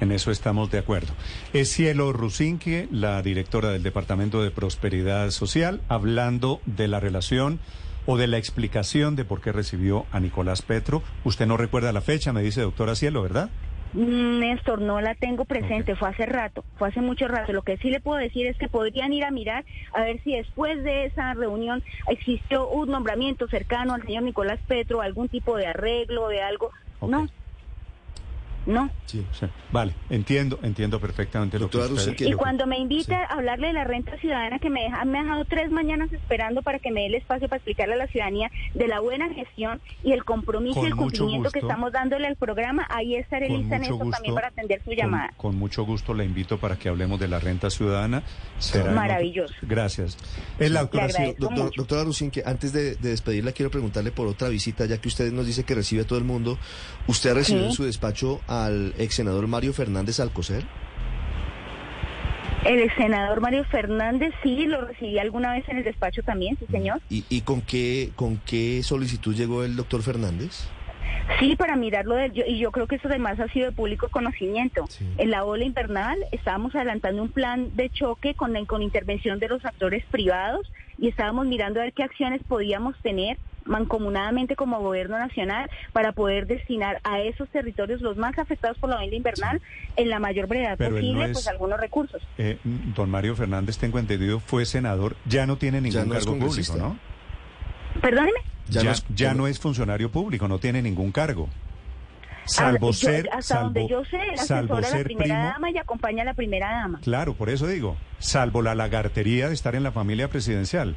En 0.00 0.12
eso 0.12 0.30
estamos 0.30 0.70
de 0.70 0.78
acuerdo. 0.78 1.12
Es 1.52 1.70
Cielo 1.70 2.12
Rusinque, 2.12 2.88
la 2.90 3.20
directora 3.22 3.70
del 3.70 3.82
Departamento 3.82 4.42
de 4.42 4.50
Prosperidad 4.50 5.30
Social, 5.30 5.80
hablando 5.88 6.60
de 6.64 6.88
la 6.88 7.00
relación 7.00 7.60
o 8.06 8.16
de 8.16 8.26
la 8.26 8.38
explicación 8.38 9.14
de 9.14 9.24
por 9.24 9.40
qué 9.40 9.52
recibió 9.52 10.06
a 10.10 10.20
Nicolás 10.20 10.62
Petro. 10.62 11.02
Usted 11.24 11.46
no 11.46 11.56
recuerda 11.56 11.92
la 11.92 12.00
fecha, 12.00 12.32
me 12.32 12.42
dice 12.42 12.62
doctora 12.62 12.94
Cielo, 12.94 13.22
¿verdad? 13.22 13.50
Mm, 13.92 14.38
Néstor, 14.38 14.80
no 14.80 15.00
la 15.00 15.14
tengo 15.16 15.44
presente, 15.44 15.96
fue 15.96 16.08
hace 16.08 16.24
rato, 16.24 16.64
fue 16.78 16.88
hace 16.88 17.00
mucho 17.00 17.26
rato. 17.26 17.52
Lo 17.52 17.62
que 17.62 17.76
sí 17.78 17.90
le 17.90 18.00
puedo 18.00 18.18
decir 18.18 18.46
es 18.46 18.56
que 18.56 18.68
podrían 18.68 19.12
ir 19.12 19.24
a 19.24 19.30
mirar 19.30 19.64
a 19.92 20.02
ver 20.02 20.22
si 20.22 20.32
después 20.36 20.82
de 20.84 21.06
esa 21.06 21.34
reunión 21.34 21.82
existió 22.08 22.68
un 22.68 22.90
nombramiento 22.90 23.48
cercano 23.48 23.94
al 23.94 24.02
señor 24.02 24.22
Nicolás 24.22 24.60
Petro, 24.66 25.00
algún 25.00 25.28
tipo 25.28 25.56
de 25.56 25.66
arreglo, 25.66 26.28
de 26.28 26.40
algo. 26.40 26.70
No, 27.02 27.28
no. 28.66 28.90
Sí. 29.06 29.24
Vale, 29.72 29.94
entiendo, 30.10 30.58
entiendo 30.62 31.00
perfectamente 31.00 31.58
Doctora 31.58 31.84
lo 31.84 31.88
que 31.90 31.94
usted... 31.94 32.12
Rusinque, 32.12 32.30
Y 32.30 32.34
cuando 32.34 32.66
me 32.66 32.78
invita 32.78 33.24
a 33.24 33.34
hablarle 33.34 33.68
de 33.68 33.72
la 33.72 33.84
renta 33.84 34.16
ciudadana, 34.18 34.58
que 34.58 34.70
me, 34.70 34.82
deja, 34.82 35.04
me 35.04 35.18
ha 35.18 35.22
dejado 35.22 35.44
tres 35.44 35.70
mañanas 35.70 36.12
esperando 36.12 36.62
para 36.62 36.78
que 36.78 36.90
me 36.90 37.00
dé 37.00 37.06
el 37.06 37.14
espacio 37.16 37.48
para 37.48 37.56
explicarle 37.58 37.94
a 37.94 37.96
la 37.98 38.06
ciudadanía 38.06 38.50
de 38.74 38.86
la 38.88 39.00
buena 39.00 39.32
gestión 39.32 39.80
y 40.04 40.12
el 40.12 40.24
compromiso 40.24 40.74
Con 40.80 40.84
y 40.84 40.88
el 40.88 40.96
cumplimiento 40.96 41.50
que 41.50 41.60
estamos 41.60 41.92
dándole 41.92 42.26
al 42.26 42.36
programa, 42.36 42.86
ahí 42.90 43.16
estaré 43.16 43.48
lista 43.48 43.76
en 43.76 43.84
eso 43.84 43.96
gusto, 43.96 44.10
también 44.10 44.34
para 44.34 44.48
atender 44.48 44.82
su 44.84 44.92
llamada. 44.92 45.32
Con, 45.36 45.56
mucho 45.56 45.84
gusto 45.84 46.14
la 46.14 46.24
invito 46.24 46.58
para 46.58 46.76
que 46.76 46.88
hablemos 46.88 47.18
de 47.20 47.28
la 47.28 47.38
renta 47.38 47.70
ciudadana. 47.70 48.22
Será 48.58 48.90
en 48.90 48.94
Maravilloso. 48.94 49.54
Gracias. 49.62 50.16
Es 50.58 50.70
la 50.70 50.80
doctora 50.82 51.08
Doctor- 51.38 51.72
doctora 51.76 52.04
Rusinque, 52.04 52.42
antes 52.44 52.72
de, 52.72 52.94
de 52.96 53.08
despedirla, 53.10 53.52
quiero 53.52 53.70
preguntarle 53.70 54.10
por 54.12 54.26
otra 54.26 54.48
visita, 54.48 54.84
ya 54.86 54.98
que 54.98 55.08
usted 55.08 55.32
nos 55.32 55.46
dice 55.46 55.64
que 55.64 55.74
recibe 55.74 56.02
a 56.02 56.06
todo 56.06 56.18
el 56.18 56.24
mundo. 56.24 56.58
¿Usted 57.06 57.30
ha 57.30 57.34
recibido 57.34 57.64
Sí. 57.64 57.70
en 57.70 57.72
su 57.76 57.84
despacho 57.84 58.40
al 58.50 58.92
ex 58.98 59.14
senador 59.14 59.46
Mario 59.46 59.72
Fernández 59.72 60.18
Alcocer? 60.20 60.64
El 62.64 62.94
senador 62.96 63.40
Mario 63.40 63.64
Fernández, 63.64 64.34
sí, 64.42 64.66
lo 64.66 64.82
recibí 64.82 65.18
alguna 65.18 65.52
vez 65.52 65.66
en 65.68 65.78
el 65.78 65.84
despacho 65.84 66.22
también, 66.22 66.58
sí, 66.58 66.66
señor. 66.70 67.00
¿Y, 67.08 67.24
y 67.30 67.40
con, 67.40 67.62
qué, 67.62 68.10
con 68.16 68.36
qué 68.38 68.82
solicitud 68.82 69.34
llegó 69.34 69.64
el 69.64 69.76
doctor 69.76 70.02
Fernández? 70.02 70.68
Sí, 71.38 71.56
para 71.56 71.76
mirarlo 71.76 72.16
de, 72.16 72.30
yo- 72.32 72.44
y 72.46 72.58
yo 72.58 72.70
creo 72.70 72.86
que 72.86 72.96
eso 72.96 73.08
además 73.08 73.40
ha 73.40 73.48
sido 73.48 73.66
de 73.66 73.72
público 73.72 74.08
conocimiento. 74.10 74.86
En 75.16 75.30
la 75.30 75.44
ola 75.44 75.64
invernal 75.64 76.18
estábamos 76.32 76.74
adelantando 76.74 77.22
un 77.22 77.30
plan 77.30 77.70
de 77.76 77.88
choque 77.88 78.34
con, 78.34 78.52
con 78.66 78.82
intervención 78.82 79.38
de 79.38 79.48
los 79.48 79.64
actores 79.64 80.04
privados 80.10 80.70
y 80.98 81.08
estábamos 81.08 81.46
mirando 81.46 81.80
a 81.80 81.84
ver 81.84 81.92
qué 81.94 82.02
acciones 82.02 82.42
podíamos 82.46 82.94
tener 83.02 83.38
mancomunadamente 83.64 84.56
como 84.56 84.80
gobierno 84.80 85.18
nacional 85.18 85.70
para 85.92 86.12
poder 86.12 86.46
destinar 86.46 87.00
a 87.04 87.20
esos 87.20 87.48
territorios 87.50 88.00
los 88.00 88.16
más 88.16 88.38
afectados 88.38 88.78
por 88.78 88.90
la 88.90 88.96
ola 88.96 89.14
invernal 89.14 89.60
en 89.96 90.08
la 90.10 90.18
mayor 90.18 90.46
brevedad 90.46 90.76
Pero 90.78 90.96
él 90.98 91.06
no 91.06 91.12
posible 91.12 91.24
es- 91.26 91.32
pues 91.32 91.48
algunos 91.48 91.80
recursos. 91.80 92.22
Eh, 92.38 92.58
don 92.64 93.10
Mario 93.10 93.36
Fernández, 93.36 93.78
tengo 93.78 93.98
entendido, 93.98 94.40
fue 94.40 94.64
senador, 94.66 95.16
ya 95.26 95.46
no 95.46 95.56
tiene 95.56 95.80
ningún 95.80 96.08
no 96.08 96.14
cargo 96.14 96.38
público. 96.38 96.76
¿no? 96.76 96.98
Perdóneme. 98.00 98.38
Ya, 98.68 98.80
Ya 98.80 98.84
no 98.84 98.90
es- 98.92 99.04
ya 99.14 99.30
no 99.32 99.38
no- 99.38 99.46
es 99.48 99.58
funcionario 99.58 100.10
público, 100.10 100.46
no 100.48 100.58
tiene 100.58 100.80
ningún 100.82 101.10
cargo. 101.12 101.48
Salvo 102.44 102.88
Ah, 102.88 102.90
yo- 102.90 102.92
ser, 102.92 103.28
hasta 103.30 103.42
salvo, 103.42 103.64
donde 103.64 103.88
yo 103.88 104.04
sé, 104.04 104.16
él 104.16 104.38
salvo 104.38 104.74
asesora 104.74 104.78
a 104.78 104.80
la 104.80 104.96
ser 104.96 105.04
primera 105.04 105.24
primo, 105.34 105.44
dama 105.52 105.70
y 105.70 105.78
acompaña 105.78 106.22
a 106.22 106.24
la 106.24 106.34
primera 106.34 106.70
dama. 106.72 107.00
claro, 107.02 107.34
por 107.34 107.48
eso 107.50 107.66
digo, 107.66 107.96
salvo 108.18 108.62
la 108.62 108.74
lagartería 108.74 109.48
de 109.48 109.54
estar 109.54 109.74
en 109.74 109.82
la 109.82 109.92
familia 109.92 110.28
presidencial. 110.28 110.96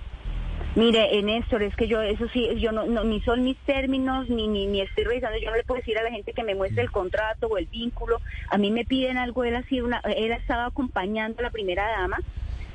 Mire, 0.75 1.21
Néstor, 1.21 1.62
es 1.62 1.75
que 1.75 1.88
yo, 1.88 2.01
eso 2.01 2.27
sí, 2.29 2.49
yo 2.59 2.71
no, 2.71 2.86
no- 2.86 3.03
ni 3.03 3.21
son 3.21 3.43
mis 3.43 3.57
términos, 3.59 4.27
ni, 4.27 4.47
ni, 4.47 4.65
ni 4.65 4.81
estoy 4.81 5.03
revisando, 5.03 5.38
yo 5.38 5.51
no 5.51 5.57
le 5.57 5.63
puedo 5.63 5.79
decir 5.79 5.97
a 5.99 6.03
la 6.03 6.09
gente 6.09 6.33
que 6.33 6.43
me 6.43 6.55
muestre 6.55 6.81
el 6.81 6.89
contrato 6.91 7.47
o 7.47 7.57
el 7.57 7.67
vínculo, 7.67 8.21
a 8.49 8.57
mí 8.57 8.71
me 8.71 8.83
piden 8.83 9.17
algo, 9.19 9.43
él 9.43 9.55
ha 9.55 9.63
sido 9.63 9.86
una, 9.86 9.99
él 9.99 10.31
ha 10.31 10.38
estado 10.38 10.65
acompañando 10.65 11.39
a 11.39 11.43
la 11.43 11.51
primera 11.51 11.88
dama 11.89 12.19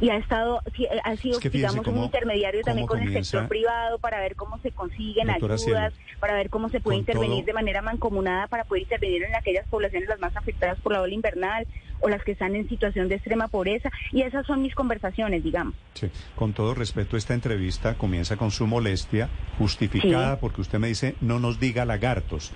y 0.01 0.11
ha 0.11 0.17
estado, 0.17 0.63
eh, 0.79 0.89
ha 1.03 1.17
sido, 1.17 1.35
Es 1.39 1.41
que 1.43 1.51
digamos, 1.51 1.79
un 1.79 1.85
cómo- 1.95 2.05
intermediario 2.05 2.63
también 2.63 2.87
con 2.87 2.99
el 2.99 3.07
comienza- 3.07 3.31
sector 3.31 3.49
privado 3.49 3.99
para 3.99 4.21
ver 4.21 4.37
cómo 4.37 4.59
se 4.61 4.71
consiguen 4.71 5.31
ayudas, 5.31 5.63
Cielo, 5.63 5.81
para 6.21 6.35
ver 6.35 6.51
cómo 6.51 6.69
se 6.69 6.81
puede 6.81 6.99
intervenir 6.99 7.39
todo- 7.39 7.47
de 7.47 7.53
manera 7.53 7.83
mancomunada 7.83 8.47
para 8.47 8.65
poder 8.65 8.83
intervenir 8.83 9.25
en 9.25 9.35
aquellas 9.35 9.67
poblaciones 9.67 10.09
las 10.09 10.21
más 10.21 10.37
afectadas 10.37 10.79
por 10.79 10.93
la 10.93 11.01
ola 11.03 11.13
invernal 11.15 11.67
o 12.01 12.09
las 12.09 12.23
que 12.23 12.31
están 12.33 12.55
en 12.55 12.69
situación 12.69 13.09
de 13.09 13.17
extrema 13.17 13.49
pobreza, 13.49 13.91
y 14.13 14.23
esas 14.23 14.47
son 14.47 14.63
mis 14.63 14.73
conversaciones, 14.75 15.43
digamos. 15.43 15.75
Sí, 15.95 16.09
con 16.37 16.53
todo 16.53 16.73
respeto, 16.75 17.17
esta 17.17 17.35
entrevista 17.35 17.95
comienza 17.95 18.37
con 18.37 18.53
su 18.53 18.69
molestia, 18.69 19.29
justificada 19.59 20.35
Sí. 20.35 20.39
porque 20.41 20.61
usted 20.61 20.79
me 20.79 20.87
dice, 20.87 21.17
no 21.21 21.41
nos 21.41 21.59
diga 21.59 21.85
lagartos. 21.85 22.53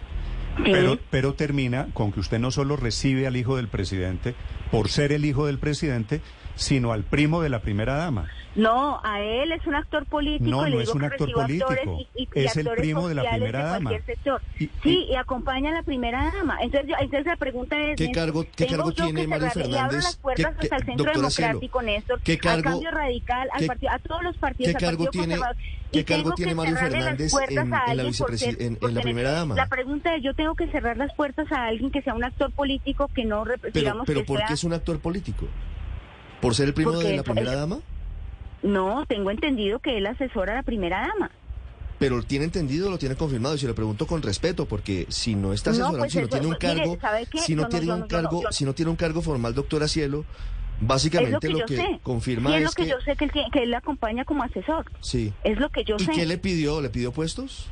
Sí. 0.64 0.70
Pero, 0.70 0.98
pero 1.10 1.34
termina 1.34 1.88
con 1.94 2.12
que 2.12 2.20
usted 2.20 2.38
no 2.38 2.50
solo 2.50 2.76
recibe 2.76 3.26
al 3.26 3.36
hijo 3.36 3.56
del 3.56 3.68
presidente 3.68 4.34
por 4.70 4.88
ser 4.90 5.10
el 5.10 5.24
hijo 5.24 5.46
del 5.46 5.58
presidente, 5.58 6.20
sino 6.62 6.92
al 6.92 7.02
primo 7.04 7.42
de 7.42 7.48
la 7.50 7.60
primera 7.60 7.96
dama. 7.96 8.28
No, 8.54 9.00
a 9.02 9.20
él 9.22 9.50
es 9.52 9.66
un 9.66 9.74
actor 9.74 10.04
político. 10.04 10.50
No, 10.50 10.66
y 10.66 10.70
le 10.70 10.76
no 10.76 10.80
digo 10.80 10.90
es 10.90 10.94
un 10.94 11.00
que 11.00 11.06
actor 11.06 11.32
político, 11.32 11.74
y- 12.14 12.22
y- 12.22 12.28
y 12.34 12.44
es 12.44 12.54
el 12.56 12.66
actores 12.66 12.82
primo 12.82 13.08
de 13.08 13.14
la 13.14 13.30
primera 13.30 13.64
dama. 13.64 13.90
sector. 14.04 14.42
Y- 14.58 14.66
sí, 14.66 15.06
y- 15.08 15.12
y 15.12 15.16
acompaña 15.16 15.70
a 15.70 15.74
la 15.74 15.82
primera 15.82 16.30
dama. 16.34 16.58
Entonces, 16.60 16.90
yo- 16.90 16.96
entonces 17.00 17.26
la 17.26 17.36
pregunta 17.36 17.78
es... 17.82 17.96
¿Qué 17.96 18.10
cargo- 18.12 18.44
qué 18.44 18.66
¿tengo 18.66 18.76
cargo 18.76 18.90
yo 18.92 19.04
tiene 19.04 19.22
que 19.22 19.26
Mario 19.28 19.46
Y 19.46 19.50
Fernández? 19.50 20.04
las 20.04 20.16
puertas 20.16 20.54
¿Qué- 20.58 20.62
hasta 20.64 20.76
el 20.76 20.82
qué- 20.82 20.86
Centro 20.86 21.04
doctora 21.06 21.30
Cielo, 21.30 21.48
Democrático, 21.48 21.82
Néstor, 21.82 22.20
qué 22.22 22.38
cargo- 22.38 22.56
al 22.56 22.62
Cambio 22.62 22.90
Radical, 22.90 23.48
al 23.54 23.60
qué- 23.60 23.66
partido, 23.66 23.92
a 23.92 23.98
todos 24.00 24.22
los 24.22 24.36
partidos, 24.36 24.70
¿Qué 24.72 24.76
al 24.76 24.90
cargo 24.90 25.04
Partido 25.04 25.24
tiene- 25.24 25.42
qué 25.90 26.00
Y 26.00 26.04
cargo 26.04 26.32
tiene 26.32 26.54
Mario 26.54 26.76
Fernández 26.76 27.30
puertas 27.32 27.50
en- 27.56 27.58
a 27.74 27.84
en 27.90 27.96
la 27.96 28.12
ser- 28.36 28.62
en- 28.62 28.78
en 28.82 28.94
la 28.94 29.00
primera 29.00 29.30
dama? 29.32 29.54
La 29.54 29.66
pregunta 29.66 30.14
es, 30.14 30.22
yo 30.22 30.34
tengo 30.34 30.54
que 30.54 30.66
cerrar 30.68 30.98
las 30.98 31.12
puertas 31.14 31.50
a 31.52 31.66
alguien 31.68 31.90
que 31.90 32.02
sea 32.02 32.12
un 32.12 32.24
actor 32.24 32.52
político 32.52 33.08
que 33.14 33.24
no, 33.24 33.44
Pero, 33.44 33.72
digamos 33.72 34.06
pero 34.06 34.20
que 34.20 34.26
¿por 34.26 34.38
sea... 34.38 34.46
qué 34.48 34.54
es 34.54 34.64
un 34.64 34.74
actor 34.74 35.00
político? 35.00 35.48
¿Por 36.42 36.54
ser 36.54 36.66
el 36.68 36.74
primo 36.74 36.92
Porque 36.92 37.08
de 37.08 37.16
la 37.16 37.22
primera 37.22 37.52
él- 37.52 37.58
dama? 37.58 37.78
No, 38.62 39.06
tengo 39.06 39.30
entendido 39.30 39.78
que 39.78 39.96
él 39.96 40.06
asesora 40.06 40.52
a 40.52 40.56
la 40.56 40.62
primera 40.62 41.08
dama. 41.08 41.30
Pero 41.98 42.20
tiene 42.22 42.44
entendido, 42.46 42.90
lo 42.90 42.98
tiene 42.98 43.14
confirmado. 43.14 43.54
Y 43.54 43.58
se 43.58 43.66
lo 43.68 43.74
pregunto 43.76 44.06
con 44.08 44.22
respeto, 44.22 44.66
porque 44.66 45.06
si 45.08 45.34
no 45.36 45.52
está 45.52 45.70
No, 45.70 45.74
asesorando, 45.74 45.98
pues 46.00 46.12
si 46.12 46.18
no 46.18 46.24
eso- 46.24 46.30
tiene 46.32 46.46
un 46.48 46.54
cargo, 46.56 46.98
si 47.44 47.54
no 47.54 47.68
tiene 47.68 47.92
un 47.92 48.02
cargo, 48.08 48.42
si 48.50 48.64
no 48.64 48.74
tiene 48.74 48.90
un 48.90 48.96
cargo 48.96 49.22
formal, 49.22 49.54
doctora 49.54 49.86
Cielo, 49.88 50.24
Es 50.80 50.86
básicamente 50.88 51.48
lo 51.48 51.64
que, 51.64 52.00
confirma 52.02 52.50
Sí, 52.50 52.56
es 52.56 52.60
es, 52.62 52.64
lo 52.66 52.72
que, 52.72 52.90
yo 52.90 53.00
sé 53.04 53.14
que 53.16 53.24
él, 53.26 53.30
que 53.52 53.62
él 53.62 53.70
le 53.70 53.76
acompaña 53.76 54.24
como 54.24 54.42
asesor. 54.42 54.84
sí. 55.00 55.32
Es 55.44 55.58
lo 55.60 55.68
que 55.70 55.84
yo 55.84 55.94
¿Y 55.96 56.04
sé. 56.04 56.10
qué 56.12 56.26
le 56.26 56.38
pidió? 56.38 56.80
¿Le 56.80 56.90
pidió 56.90 57.12
puestos? 57.12 57.68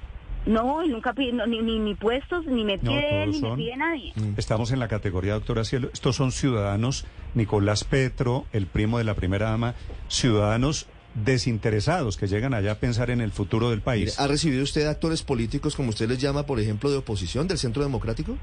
No, 0.47 0.83
él 0.83 0.91
nunca 0.91 1.13
pide 1.13 1.33
no, 1.33 1.47
ni, 1.47 1.61
ni, 1.61 1.79
ni 1.79 1.95
puestos, 1.95 2.47
ni 2.47 2.65
me 2.65 2.77
No, 2.79 2.93
pide 2.93 3.23
él, 3.25 3.31
ni 3.31 3.41
me 3.43 3.57
pide 3.57 3.77
nadie. 3.77 4.13
Estamos 4.37 4.73
en 4.73 4.79
la 4.79 4.89
categoría, 4.89 5.35
doctora 5.35 5.65
Cielo. 5.65 5.91
Estos 5.93 6.17
son 6.17 6.33
ciudadanos, 6.33 7.05
Nicolás 7.35 7.85
Petro, 7.85 8.47
el 8.53 8.67
primo 8.67 8.99
de 8.99 9.05
la 9.05 9.15
primera 9.15 9.51
dama, 9.51 9.75
ciudadanos 10.09 10.87
desinteresados 11.15 12.17
que 12.17 12.27
llegan 12.29 12.55
allá 12.55 12.73
a 12.73 12.75
pensar 12.77 13.11
en 13.11 13.21
el 13.21 13.33
futuro 13.33 13.71
del 13.71 13.81
país. 13.81 14.19
¿Ha 14.21 14.27
recibido 14.27 14.63
usted 14.63 14.87
actores 14.87 15.23
políticos, 15.23 15.75
como 15.77 15.91
usted 15.91 16.09
les 16.09 16.19
llama, 16.19 16.47
por 16.47 16.61
ejemplo, 16.61 16.91
de 16.91 16.99
oposición 16.99 17.49
del 17.49 17.59
Centro 17.59 17.83
Democrático? 17.83 18.37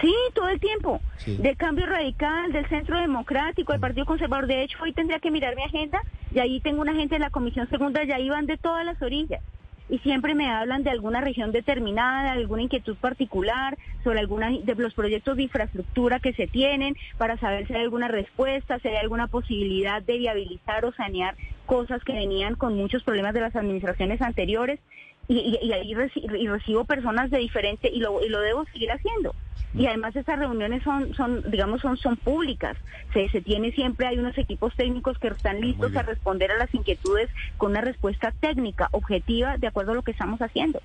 Sí, 0.00 0.14
todo 0.34 0.48
el 0.48 0.60
tiempo. 0.60 1.00
Sí. 1.18 1.36
Del 1.36 1.56
cambio 1.56 1.86
radical, 1.86 2.52
del 2.52 2.68
centro 2.68 2.98
democrático, 3.00 3.72
del 3.72 3.80
Partido 3.80 4.06
Conservador. 4.06 4.46
De 4.46 4.62
hecho, 4.62 4.78
hoy 4.82 4.92
tendría 4.92 5.18
que 5.18 5.30
mirar 5.30 5.56
mi 5.56 5.64
agenda 5.64 6.00
y 6.32 6.38
ahí 6.38 6.60
tengo 6.60 6.80
una 6.80 6.94
gente 6.94 7.16
de 7.16 7.18
la 7.18 7.30
Comisión 7.30 7.68
Segunda 7.68 8.04
y 8.04 8.12
ahí 8.12 8.28
van 8.28 8.46
de 8.46 8.56
todas 8.58 8.84
las 8.84 9.00
orillas. 9.02 9.42
Y 9.88 9.98
siempre 10.00 10.34
me 10.34 10.50
hablan 10.50 10.82
de 10.82 10.90
alguna 10.90 11.20
región 11.20 11.50
determinada, 11.50 12.34
de 12.34 12.40
alguna 12.40 12.62
inquietud 12.62 12.96
particular, 12.96 13.78
sobre 14.04 14.20
alguna 14.20 14.50
de 14.50 14.74
los 14.74 14.94
proyectos 14.94 15.36
de 15.36 15.44
infraestructura 15.44 16.20
que 16.20 16.34
se 16.34 16.46
tienen, 16.46 16.94
para 17.16 17.38
saber 17.38 17.66
si 17.66 17.74
hay 17.74 17.82
alguna 17.82 18.08
respuesta, 18.08 18.78
si 18.80 18.88
hay 18.88 18.96
alguna 18.96 19.28
posibilidad 19.28 20.02
de 20.02 20.18
viabilizar 20.18 20.84
o 20.84 20.92
sanear 20.92 21.36
cosas 21.64 22.02
que 22.04 22.12
venían 22.12 22.54
con 22.54 22.74
muchos 22.74 23.02
problemas 23.02 23.34
de 23.34 23.40
las 23.40 23.56
administraciones 23.56 24.20
anteriores. 24.22 24.80
Y, 25.28 25.34
y, 25.62 25.66
y 25.66 25.72
ahí 25.72 25.92
reci- 25.94 26.40
y 26.40 26.48
recibo 26.48 26.84
personas 26.84 27.30
de 27.30 27.38
diferente 27.38 27.88
y 27.92 28.00
lo, 28.00 28.24
y 28.24 28.28
lo 28.28 28.40
debo 28.40 28.64
seguir 28.72 28.90
haciendo. 28.90 29.34
Y 29.74 29.86
además 29.86 30.16
estas 30.16 30.38
reuniones 30.38 30.82
son, 30.82 31.14
son 31.14 31.44
digamos, 31.50 31.82
son, 31.82 31.96
son 31.98 32.16
públicas. 32.16 32.76
Se, 33.12 33.28
se 33.28 33.42
tiene 33.42 33.70
siempre, 33.72 34.06
hay 34.06 34.18
unos 34.18 34.36
equipos 34.38 34.74
técnicos 34.74 35.18
que 35.18 35.28
están 35.28 35.60
listos 35.60 35.94
a 35.94 36.02
responder 36.02 36.50
a 36.50 36.56
las 36.56 36.72
inquietudes 36.74 37.28
con 37.58 37.72
una 37.72 37.82
respuesta 37.82 38.32
técnica, 38.40 38.88
objetiva, 38.92 39.58
de 39.58 39.66
acuerdo 39.66 39.92
a 39.92 39.94
lo 39.94 40.02
que 40.02 40.12
estamos 40.12 40.40
haciendo. 40.40 40.80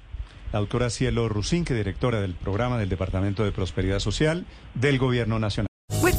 La 0.52 0.60
doctora 0.60 0.90
Cielo 0.90 1.30
Rusinque, 1.30 1.74
directora 1.74 2.20
del 2.20 2.34
programa 2.36 2.78
del 2.78 2.90
Departamento 2.90 3.46
de 3.46 3.52
Prosperidad 3.54 4.00
Social 4.00 4.46
del 4.76 5.00
Gobierno 5.00 5.40
Nacional. 5.40 5.68